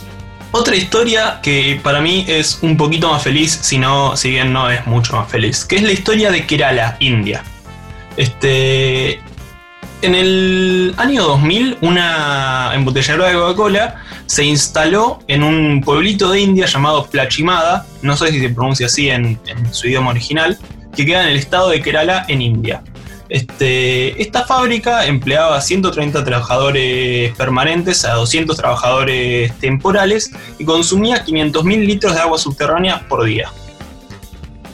otra 0.52 0.76
historia 0.76 1.40
que 1.42 1.80
para 1.82 2.02
mí 2.02 2.26
es 2.28 2.60
un 2.62 2.76
poquito 2.76 3.10
más 3.10 3.24
feliz, 3.24 3.58
si, 3.62 3.78
no, 3.78 4.18
si 4.18 4.32
bien 4.32 4.52
no 4.52 4.70
es 4.70 4.86
mucho 4.86 5.16
más 5.16 5.30
feliz, 5.30 5.64
que 5.64 5.78
es 5.78 5.84
la 5.84 5.94
historia 5.94 6.30
de 6.30 6.46
Kerala, 6.46 6.98
India. 7.00 7.44
Este, 8.18 9.22
en 10.02 10.16
el 10.16 10.94
año 10.98 11.24
2000, 11.24 11.78
una 11.82 12.72
embotelladora 12.74 13.30
de 13.30 13.36
Coca-Cola 13.36 13.96
se 14.26 14.44
instaló 14.44 15.20
en 15.28 15.44
un 15.44 15.82
pueblito 15.82 16.32
de 16.32 16.42
India 16.42 16.66
llamado 16.66 17.06
Plachimada, 17.06 17.86
no 18.02 18.18
sé 18.18 18.32
si 18.32 18.42
se 18.42 18.50
pronuncia 18.50 18.88
así 18.88 19.10
en, 19.10 19.40
en 19.46 19.74
su 19.74 19.88
idioma 19.88 20.10
original, 20.10 20.58
que 20.96 21.06
queda 21.06 21.24
en 21.24 21.30
el 21.30 21.38
estado 21.38 21.70
de 21.70 21.82
Kerala, 21.82 22.26
en 22.28 22.42
India. 22.42 22.84
Este, 23.32 24.22
esta 24.22 24.46
fábrica 24.46 25.06
empleaba 25.06 25.56
a 25.56 25.62
130 25.62 26.26
trabajadores 26.26 27.34
permanentes, 27.38 28.04
a 28.04 28.16
200 28.16 28.58
trabajadores 28.58 29.58
temporales 29.60 30.32
y 30.60 30.66
consumía 30.66 31.24
500.000 31.24 31.86
litros 31.86 32.14
de 32.14 32.20
agua 32.20 32.38
subterránea 32.38 33.08
por 33.08 33.24
día. 33.24 33.50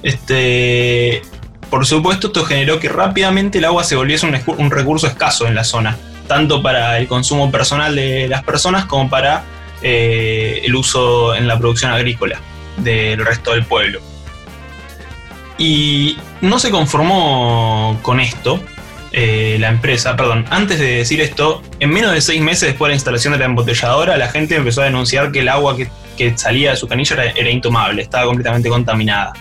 Este, 0.02 1.22
por 1.70 1.86
supuesto, 1.86 2.28
esto 2.28 2.46
generó 2.46 2.80
que 2.80 2.90
rápidamente 2.90 3.60
el 3.60 3.66
agua 3.66 3.84
se 3.84 3.96
volviese 3.96 4.26
un, 4.26 4.72
recurso 4.72 5.06
escaso 5.06 5.46
en 5.46 5.54
la 5.54 5.64
zona, 5.64 5.96
tanto 6.28 6.64
para 6.64 6.98
el 6.98 7.08
consumo 7.08 7.52
personal 7.52 7.96
de 7.96 8.28
las 8.28 8.44
personas 8.44 8.86
como 8.86 9.08
para 9.08 9.44
eh, 9.84 10.62
el 10.66 10.76
uso 10.76 11.36
en 11.36 11.48
la 11.48 11.60
producción 11.60 11.92
agrícola 11.92 12.42
del 12.78 13.24
resto 13.24 13.52
del 13.52 13.66
pueblo. 13.66 14.02
Y 15.58 16.18
no 16.42 16.60
se 16.60 16.70
conformó 16.70 17.98
con 18.02 18.20
esto, 18.20 18.62
eh, 19.12 19.58
la 19.60 19.70
empresa, 19.70 20.16
perdón, 20.16 20.46
antes 20.50 20.80
de 20.80 20.98
decir 20.98 21.22
esto, 21.22 21.64
en 21.80 21.90
menos 21.90 22.14
de 22.14 22.22
seis 22.22 22.42
meses 22.42 22.70
después 22.70 22.88
de 22.88 22.92
la 22.92 22.96
instalación 22.96 23.34
de 23.34 23.40
la 23.40 23.46
embotelladora, 23.46 24.18
la 24.18 24.30
gente 24.30 24.56
empezó 24.56 24.82
a 24.82 24.86
denunciar 24.86 25.32
que 25.32 25.40
el 25.40 25.50
agua 25.50 25.76
que, 25.76 25.90
que 26.18 26.38
salía 26.38 26.72
de 26.72 26.78
su 26.78 26.88
canilla 26.88 27.16
era, 27.16 27.32
era 27.32 27.50
intomable, 27.50 28.02
estaba 28.02 28.26
completamente 28.26 28.70
contaminada. 28.70 29.34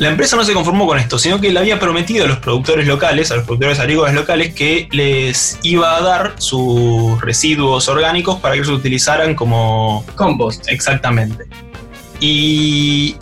La 0.00 0.08
empresa 0.08 0.34
no 0.34 0.44
se 0.44 0.54
conformó 0.54 0.86
con 0.86 0.98
esto, 0.98 1.18
sino 1.18 1.38
que 1.42 1.52
le 1.52 1.58
había 1.58 1.78
prometido 1.78 2.24
a 2.24 2.28
los 2.28 2.38
productores 2.38 2.86
locales, 2.86 3.30
a 3.30 3.36
los 3.36 3.44
productores 3.44 3.78
agrícolas 3.80 4.14
locales, 4.14 4.54
que 4.54 4.88
les 4.92 5.58
iba 5.62 5.94
a 5.94 6.00
dar 6.00 6.34
sus 6.38 7.20
residuos 7.20 7.86
orgánicos 7.86 8.40
para 8.40 8.54
que 8.54 8.60
los 8.60 8.70
utilizaran 8.70 9.34
como 9.34 10.02
Compost. 10.16 10.66
Exactamente. 10.68 11.44
Y, 12.18 13.14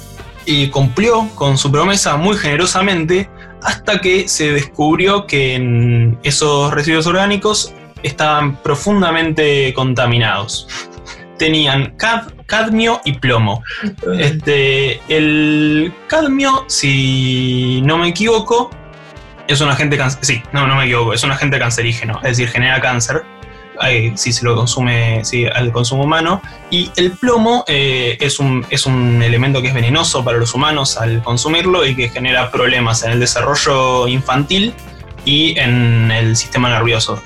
y 0.49 0.69
cumplió 0.69 1.29
con 1.35 1.59
su 1.59 1.71
promesa 1.71 2.17
muy 2.17 2.37
generosamente 2.37 3.29
hasta 3.63 4.01
que 4.01 4.27
se 4.29 4.51
descubrió 4.53 5.27
que 5.27 5.55
en 5.57 6.19
esos 6.23 6.73
residuos 6.73 7.07
orgánicos 7.07 7.75
estaban 8.03 8.57
profundamente 8.63 9.75
contaminados. 9.75 10.67
Tenían 11.39 11.97
cad- 11.99 12.33
cadmio 12.47 13.01
y 13.05 13.13
plomo. 13.19 13.63
Este, 14.19 15.01
el 15.09 15.93
cadmio, 16.07 16.65
si 16.67 17.83
no 17.85 17.99
me 17.99 18.09
equivoco, 18.09 18.71
es 19.49 19.61
un 19.61 19.69
agente 19.69 19.99
cancerígeno. 19.99 20.41
Sí, 20.43 20.43
no, 20.53 20.67
no 20.67 20.77
me 20.77 20.85
equivoco, 20.85 21.13
es 21.13 21.23
un 21.25 21.31
agente 21.31 21.59
cancerígeno, 21.59 22.17
es 22.23 22.39
decir, 22.39 22.49
genera 22.49 22.81
cáncer. 22.81 23.23
Eh, 23.87 24.13
si 24.15 24.33
se 24.33 24.45
lo 24.45 24.55
consume 24.55 25.23
al 25.55 25.73
consumo 25.73 26.05
humano. 26.05 26.43
Y 26.71 26.91
el 26.97 27.13
plomo 27.13 27.65
eh, 27.67 28.17
es, 28.21 28.39
un, 28.39 28.67
es 28.71 28.87
un 28.87 29.23
elemento 29.23 29.63
que 29.63 29.69
es 29.69 29.75
venenoso 29.75 30.25
para 30.25 30.39
los 30.39 30.55
humanos 30.55 30.97
al 30.97 31.23
consumirlo 31.23 31.87
y 31.87 31.95
que 31.95 32.09
genera 32.09 32.51
problemas 32.51 33.03
en 33.03 33.13
el 33.13 33.21
desarrollo 33.21 34.09
infantil 34.09 34.75
y 35.25 35.59
en 35.59 36.11
el 36.11 36.37
sistema 36.37 36.69
nervioso. 36.71 37.21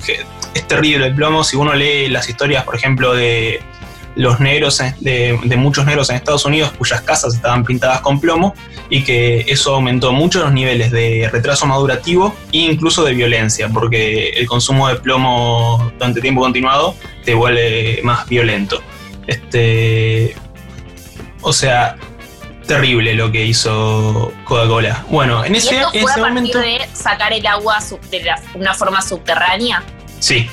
Es 0.54 0.68
terrible 0.68 1.06
el 1.06 1.14
plomo. 1.14 1.44
Si 1.44 1.56
uno 1.56 1.74
lee 1.74 2.08
las 2.08 2.28
historias, 2.28 2.64
por 2.64 2.76
ejemplo, 2.76 3.14
de 3.14 3.62
los 4.14 4.40
negros, 4.40 4.78
de, 5.00 5.38
de 5.42 5.56
muchos 5.56 5.86
negros 5.86 6.10
en 6.10 6.16
Estados 6.16 6.44
Unidos 6.44 6.72
cuyas 6.76 7.00
casas 7.00 7.34
estaban 7.34 7.64
pintadas 7.64 8.00
con 8.02 8.20
plomo 8.20 8.54
y 8.90 9.04
que 9.04 9.40
eso 9.48 9.74
aumentó 9.76 10.12
mucho 10.12 10.40
los 10.40 10.52
niveles 10.52 10.90
de 10.90 11.28
retraso 11.32 11.64
madurativo 11.66 12.34
e 12.52 12.58
incluso 12.58 13.04
de 13.04 13.14
violencia, 13.14 13.68
porque 13.70 14.30
el 14.30 14.46
consumo 14.46 14.88
de 14.88 14.96
plomo 14.96 15.92
durante 15.98 16.20
tiempo 16.20 16.42
continuado 16.42 16.94
te 17.24 17.32
vuelve 17.34 18.00
más 18.02 18.28
violento. 18.28 18.82
Este, 19.26 20.34
o 21.40 21.52
sea, 21.52 21.96
terrible 22.66 23.14
lo 23.14 23.32
que 23.32 23.44
hizo 23.46 24.32
Coca-Cola. 24.44 25.04
Bueno, 25.08 25.44
en 25.44 25.54
¿Y 25.54 25.58
ese, 25.58 25.76
esto 25.76 25.90
en 25.94 26.00
fue 26.02 26.10
a 26.10 26.14
ese 26.14 26.20
partir 26.20 26.34
momento... 26.34 26.58
de 26.58 26.80
sacar 26.92 27.32
el 27.32 27.46
agua 27.46 27.78
de 28.10 28.22
la- 28.24 28.40
una 28.54 28.74
forma 28.74 29.00
subterránea? 29.00 29.82
Sí. 30.20 30.48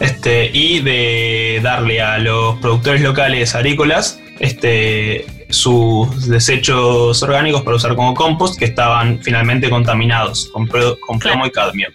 Este, 0.00 0.50
y 0.52 0.80
de 0.80 1.60
darle 1.62 2.02
a 2.02 2.18
los 2.18 2.56
productores 2.58 3.00
locales 3.00 3.54
agrícolas 3.54 4.20
este, 4.40 5.24
sus 5.48 6.28
desechos 6.28 7.22
orgánicos 7.22 7.62
para 7.62 7.76
usar 7.76 7.96
como 7.96 8.12
compost 8.14 8.58
que 8.58 8.66
estaban 8.66 9.20
finalmente 9.22 9.70
contaminados 9.70 10.50
con, 10.52 10.68
plomo 10.68 11.46
y 11.46 11.50
cadmio. 11.50 11.88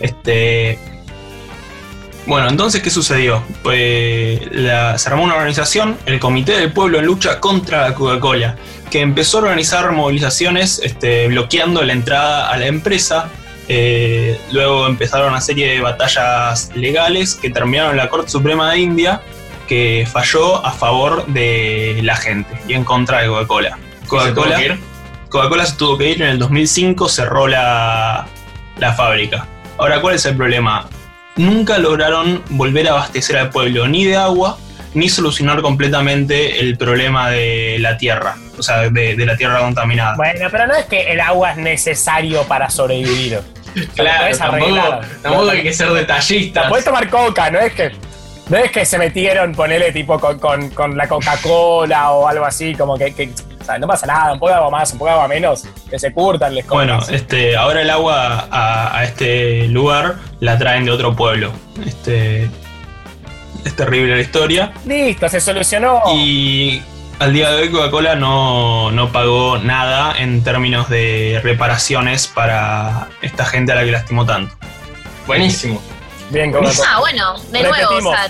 Este, 0.00 0.78
bueno, 2.26 2.48
entonces, 2.48 2.82
¿qué 2.82 2.90
sucedió? 2.90 3.42
Pues 3.62 4.40
la- 4.52 4.96
se 4.98 5.08
armó 5.08 5.24
una 5.24 5.34
organización, 5.34 5.96
el 6.06 6.18
Comité 6.18 6.52
del 6.58 6.72
Pueblo 6.72 6.98
en 6.98 7.06
Lucha 7.06 7.38
contra 7.38 7.82
la 7.82 7.94
Coca-Cola, 7.94 8.56
que 8.90 9.00
empezó 9.00 9.38
a 9.38 9.42
organizar 9.42 9.92
movilizaciones 9.92 10.80
este, 10.82 11.28
bloqueando 11.28 11.82
la 11.82 11.92
entrada 11.92 12.50
a 12.50 12.56
la 12.56 12.66
empresa 12.66 13.30
eh, 13.68 14.38
luego 14.52 14.86
empezaron 14.86 15.30
una 15.30 15.40
serie 15.40 15.72
de 15.72 15.80
batallas 15.80 16.70
legales 16.74 17.34
que 17.34 17.50
terminaron 17.50 17.92
en 17.92 17.96
la 17.96 18.08
Corte 18.08 18.30
Suprema 18.30 18.70
de 18.72 18.78
India, 18.78 19.20
que 19.66 20.06
falló 20.10 20.64
a 20.64 20.72
favor 20.72 21.26
de 21.26 22.00
la 22.02 22.16
gente 22.16 22.58
y 22.68 22.74
en 22.74 22.84
contra 22.84 23.22
de 23.22 23.28
Coca-Cola. 23.28 23.78
¿Se 24.02 24.08
tuvo 24.08 24.18
Coca-Cola 24.20 24.56
que 24.56 24.64
ir? 24.66 24.78
Coca-Cola 25.28 25.66
se 25.66 25.76
tuvo 25.76 25.98
que 25.98 26.10
ir 26.10 26.22
en 26.22 26.28
el 26.28 26.38
2005, 26.38 27.08
cerró 27.08 27.48
la, 27.48 28.26
la 28.78 28.92
fábrica. 28.92 29.46
Ahora, 29.78 30.00
¿cuál 30.00 30.14
es 30.14 30.24
el 30.26 30.36
problema? 30.36 30.88
Nunca 31.36 31.78
lograron 31.78 32.42
volver 32.50 32.88
a 32.88 32.92
abastecer 32.92 33.36
al 33.36 33.50
pueblo 33.50 33.88
ni 33.88 34.04
de 34.04 34.16
agua, 34.16 34.58
ni 34.94 35.08
solucionar 35.08 35.60
completamente 35.60 36.60
el 36.60 36.78
problema 36.78 37.28
de 37.30 37.76
la 37.80 37.98
tierra, 37.98 38.36
o 38.56 38.62
sea, 38.62 38.88
de, 38.88 39.16
de 39.16 39.26
la 39.26 39.36
tierra 39.36 39.58
contaminada. 39.58 40.14
Bueno, 40.16 40.48
pero 40.50 40.66
no 40.66 40.74
es 40.74 40.86
que 40.86 41.12
el 41.12 41.20
agua 41.20 41.50
es 41.50 41.58
necesario 41.58 42.44
para 42.44 42.70
sobrevivir. 42.70 43.40
Claro, 43.94 44.36
tampoco, 44.36 45.00
tampoco 45.22 45.50
hay 45.50 45.62
que 45.62 45.72
ser 45.72 45.88
detallista. 45.90 46.68
Podés 46.68 46.84
tomar 46.84 47.08
coca, 47.10 47.50
no 47.50 47.58
es 47.58 47.72
que. 47.74 47.92
No 48.48 48.56
es 48.58 48.70
que 48.70 48.86
se 48.86 48.96
metieron, 48.96 49.52
ponele 49.56 49.90
tipo 49.90 50.20
con, 50.20 50.38
con- 50.38 50.70
con 50.70 50.96
la 50.96 51.08
Coca-Cola 51.08 52.12
o 52.12 52.28
algo 52.28 52.44
así, 52.44 52.74
como 52.76 52.96
que, 52.96 53.12
que- 53.12 53.30
o 53.60 53.64
sea, 53.64 53.76
no 53.76 53.88
pasa 53.88 54.06
nada, 54.06 54.32
un 54.34 54.38
poco 54.38 54.50
de 54.52 54.56
agua 54.58 54.70
más, 54.70 54.92
un 54.92 54.98
poco 54.98 55.08
de 55.08 55.14
agua 55.14 55.26
menos, 55.26 55.64
que 55.90 55.98
se 55.98 56.12
curtan, 56.12 56.54
les 56.54 56.64
Bueno, 56.68 56.92
comas. 56.94 57.08
este, 57.08 57.56
ahora 57.56 57.82
el 57.82 57.90
agua 57.90 58.46
a, 58.48 58.98
a 58.98 59.04
este 59.04 59.66
lugar 59.66 60.14
la 60.38 60.56
traen 60.56 60.84
de 60.84 60.92
otro 60.92 61.16
pueblo. 61.16 61.50
Este, 61.84 62.48
es 63.64 63.74
terrible 63.74 64.14
la 64.14 64.22
historia. 64.22 64.72
Listo, 64.86 65.28
se 65.28 65.40
solucionó. 65.40 66.02
Y 66.14 66.80
al 67.18 67.32
día 67.32 67.50
de 67.50 67.62
hoy 67.62 67.70
Coca-Cola 67.70 68.14
no, 68.14 68.90
no 68.90 69.10
pagó 69.12 69.58
nada 69.58 70.14
en 70.18 70.42
términos 70.42 70.88
de 70.88 71.40
reparaciones 71.42 72.26
para 72.26 73.08
esta 73.22 73.44
gente 73.46 73.72
a 73.72 73.76
la 73.76 73.84
que 73.84 73.92
lastimó 73.92 74.26
tanto. 74.26 74.54
Buenísimo. 75.26 75.82
Bien, 76.30 76.52
Coca-Cola. 76.52 76.88
Ah, 76.88 77.00
bueno, 77.00 77.38
de 77.50 77.62
nuevo, 77.62 77.94
o 77.96 78.12
sea, 78.12 78.28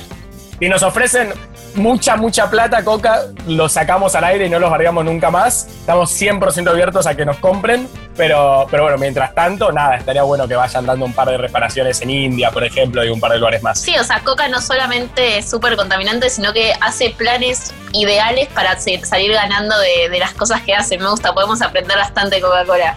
Si 0.58 0.68
nos 0.68 0.82
ofrecen 0.82 1.32
mucha, 1.76 2.16
mucha 2.16 2.50
plata, 2.50 2.84
Coca, 2.84 3.22
lo 3.46 3.68
sacamos 3.68 4.14
al 4.14 4.24
aire 4.24 4.46
y 4.46 4.50
no 4.50 4.58
los 4.58 4.70
largamos 4.70 5.04
nunca 5.04 5.30
más. 5.30 5.66
Estamos 5.66 6.10
100% 6.20 6.68
abiertos 6.68 7.06
a 7.06 7.14
que 7.14 7.24
nos 7.24 7.36
compren, 7.38 7.88
pero, 8.16 8.66
pero 8.70 8.84
bueno, 8.84 8.98
mientras 8.98 9.34
tanto, 9.34 9.72
nada, 9.72 9.96
estaría 9.96 10.22
bueno 10.22 10.48
que 10.48 10.56
vayan 10.56 10.86
dando 10.86 11.04
un 11.04 11.12
par 11.12 11.28
de 11.28 11.38
reparaciones 11.38 12.00
en 12.02 12.10
India, 12.10 12.50
por 12.50 12.64
ejemplo, 12.64 13.04
y 13.04 13.08
un 13.10 13.20
par 13.20 13.32
de 13.32 13.38
lugares 13.38 13.62
más. 13.62 13.80
sí, 13.80 13.96
o 13.96 14.04
sea, 14.04 14.20
Coca 14.20 14.48
no 14.48 14.60
solamente 14.60 15.38
es 15.38 15.48
súper 15.48 15.76
contaminante, 15.76 16.30
sino 16.30 16.52
que 16.52 16.72
hace 16.80 17.10
planes 17.10 17.72
ideales 17.92 18.48
para 18.48 18.78
salir 18.78 19.32
ganando 19.32 19.78
de, 19.78 20.18
las 20.18 20.32
cosas 20.32 20.62
que 20.62 20.74
hace. 20.74 20.98
Me 20.98 21.08
gusta, 21.08 21.32
podemos 21.34 21.60
aprender 21.62 21.96
bastante 21.96 22.40
Coca-Cola. 22.40 22.96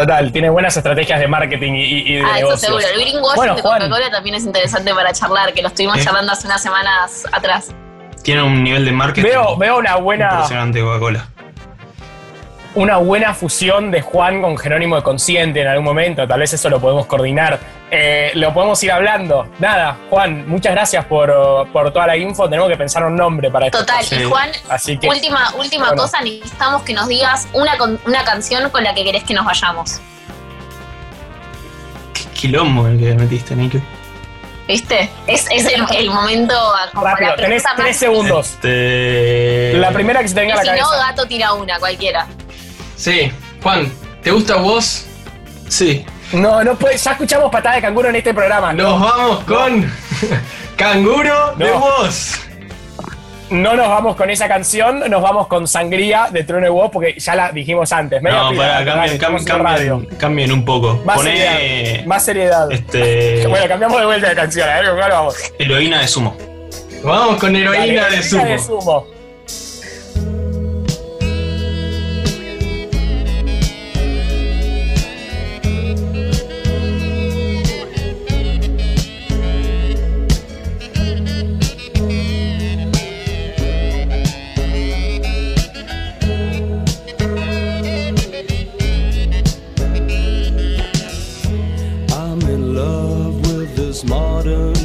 Total, 0.00 0.32
tiene 0.32 0.48
buenas 0.50 0.76
estrategias 0.76 1.18
de 1.20 1.26
marketing 1.28 1.72
y, 1.72 1.82
y- 1.84 2.14
de 2.16 2.20
Ah, 2.22 2.38
eso 2.38 2.46
negocios. 2.46 2.60
seguro. 2.60 2.84
El 2.86 3.00
greenwashing 3.00 3.36
Bueno, 3.36 3.54
de 3.56 3.62
Juan. 3.62 3.78
Coca-Cola 3.80 4.10
también 4.10 4.34
es 4.36 4.44
interesante 4.44 4.94
para 4.94 5.12
charlar, 5.12 5.52
que 5.52 5.62
lo 5.62 5.68
estuvimos 5.68 5.98
¿Eh? 5.98 6.04
charlando 6.04 6.32
hace 6.32 6.46
unas 6.46 6.62
semanas 6.62 7.24
atrás. 7.32 7.74
Tiene 8.22 8.42
un 8.42 8.62
nivel 8.62 8.84
de 8.84 8.92
marketing 8.92 9.28
Veo, 9.28 9.56
veo 9.56 9.78
una 9.78 9.96
buena, 9.96 10.30
impresionante 10.32 10.80
Coca-Cola. 10.80 11.26
una 12.74 12.98
buena 12.98 13.34
fusión 13.34 13.90
de 13.90 14.02
Juan 14.02 14.40
con 14.42 14.56
Jerónimo 14.58 14.96
de 14.96 15.02
Consciente 15.02 15.62
en 15.62 15.68
algún 15.68 15.84
momento. 15.84 16.26
Tal 16.28 16.40
vez 16.40 16.52
eso 16.52 16.68
lo 16.68 16.80
podemos 16.80 17.06
coordinar. 17.06 17.58
Eh, 17.90 18.32
lo 18.34 18.52
podemos 18.52 18.82
ir 18.84 18.92
hablando. 18.92 19.48
Nada, 19.58 19.96
Juan, 20.10 20.46
muchas 20.46 20.72
gracias 20.72 21.04
por, 21.06 21.32
por 21.72 21.90
toda 21.92 22.06
la 22.06 22.16
info. 22.18 22.48
Tenemos 22.48 22.68
que 22.68 22.76
pensar 22.76 23.02
un 23.04 23.16
nombre 23.16 23.50
para 23.50 23.66
esto. 23.66 23.78
Total, 23.78 24.04
y 24.10 24.24
Juan, 24.24 24.50
Así 24.68 24.98
que, 24.98 25.08
última, 25.08 25.54
última 25.56 25.86
bueno. 25.88 26.02
cosa, 26.02 26.20
necesitamos 26.20 26.82
que 26.82 26.92
nos 26.92 27.08
digas 27.08 27.48
una, 27.54 27.72
una 28.04 28.24
canción 28.24 28.68
con 28.70 28.84
la 28.84 28.94
que 28.94 29.04
querés 29.04 29.24
que 29.24 29.32
nos 29.32 29.46
vayamos. 29.46 30.00
Qué 32.12 32.24
quilombo 32.34 32.86
el 32.88 32.98
que 32.98 33.14
metiste, 33.14 33.54
Nico. 33.56 33.78
¿Viste? 34.66 35.08
Es, 35.26 35.46
es 35.50 35.64
el, 35.72 35.82
el 35.96 36.10
momento. 36.10 36.54
como 36.92 37.06
rápido, 37.06 37.30
la 37.30 37.36
tenés 37.36 37.62
pregunta 37.62 37.72
tres 37.76 37.88
más- 37.88 37.96
segundos. 37.96 38.46
Este... 38.50 39.72
La 39.78 39.90
primera 39.92 40.20
que 40.20 40.28
se 40.28 40.34
te 40.34 40.42
Y 40.42 40.46
venga 40.46 40.60
a 40.60 40.64
la 40.64 40.74
si 40.74 40.78
no, 40.80 40.86
cabeza. 40.90 41.06
gato 41.08 41.26
tira 41.26 41.54
una, 41.54 41.78
cualquiera. 41.78 42.26
Sí. 42.96 43.32
Juan, 43.62 43.90
¿te 44.22 44.30
gusta 44.30 44.56
vos? 44.56 45.06
Sí. 45.68 46.04
No, 46.32 46.62
no 46.62 46.74
puede. 46.76 46.96
Ya 46.96 47.12
escuchamos 47.12 47.50
patada 47.50 47.76
de 47.76 47.82
canguro 47.82 48.08
en 48.10 48.16
este 48.16 48.34
programa. 48.34 48.72
Nos 48.72 49.00
vamos 49.00 49.44
con 49.44 49.90
Canguro 50.76 51.54
de 51.56 51.64
No. 51.70 51.80
vos. 51.80 52.34
no 53.50 53.74
nos 53.74 53.88
vamos 53.88 54.14
con 54.14 54.28
esa 54.30 54.46
canción, 54.46 55.08
nos 55.10 55.22
vamos 55.22 55.46
con 55.46 55.66
Sangría 55.66 56.28
de 56.30 56.44
Trueno 56.44 56.66
y 56.66 56.70
Woz, 56.70 56.90
porque 56.92 57.18
ya 57.18 57.34
la 57.34 57.50
dijimos 57.50 57.90
antes. 57.92 58.20
Media 58.22 58.38
No, 58.42 58.54
para, 58.54 58.84
cambien, 58.84 59.18
cambien, 59.18 59.44
cambien, 59.44 60.06
cambien 60.18 60.52
un 60.52 60.64
poco. 60.64 61.00
Más 61.04 61.16
Poné 61.16 61.30
seriedad. 61.36 62.04
Más 62.06 62.24
seriedad. 62.24 62.70
este, 62.72 63.46
Bueno, 63.48 63.66
cambiamos 63.66 63.98
de 63.98 64.06
vuelta 64.06 64.28
de 64.28 64.34
canción, 64.34 64.68
a 64.68 64.74
ver 64.80 64.86
con 64.90 64.96
cuál 64.98 65.10
vamos. 65.10 65.34
heroína 65.58 66.00
de 66.02 66.08
sumo. 66.08 66.36
Vamos 67.02 67.36
con 67.38 67.56
heroína 67.56 68.02
Dale, 68.02 68.16
de 68.16 68.22
sumo. 68.22 68.44
de 68.44 68.58
sumo. 68.58 69.06
autumn 94.48 94.77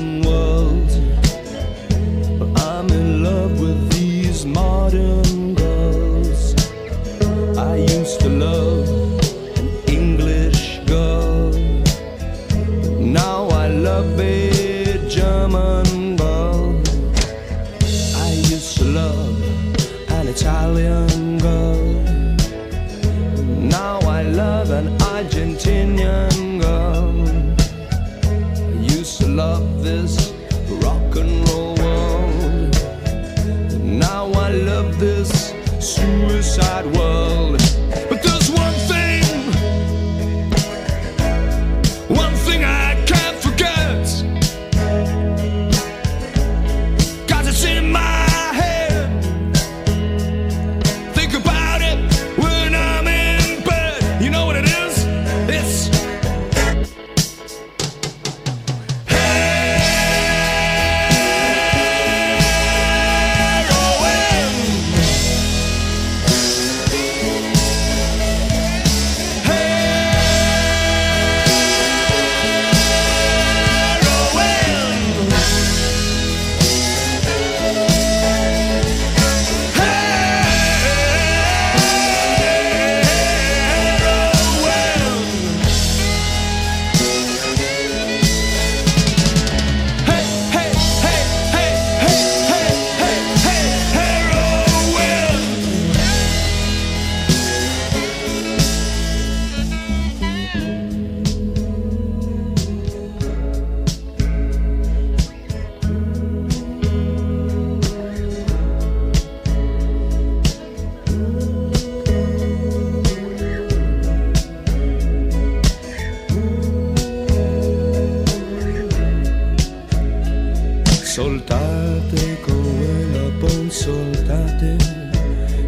Soltate 121.14 122.40
con 122.42 123.38
pon, 123.40 123.70
soltate, 123.70 124.78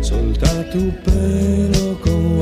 solta 0.01 0.63
tu 0.71 0.91
pelo 1.03 1.99
con 2.01 2.39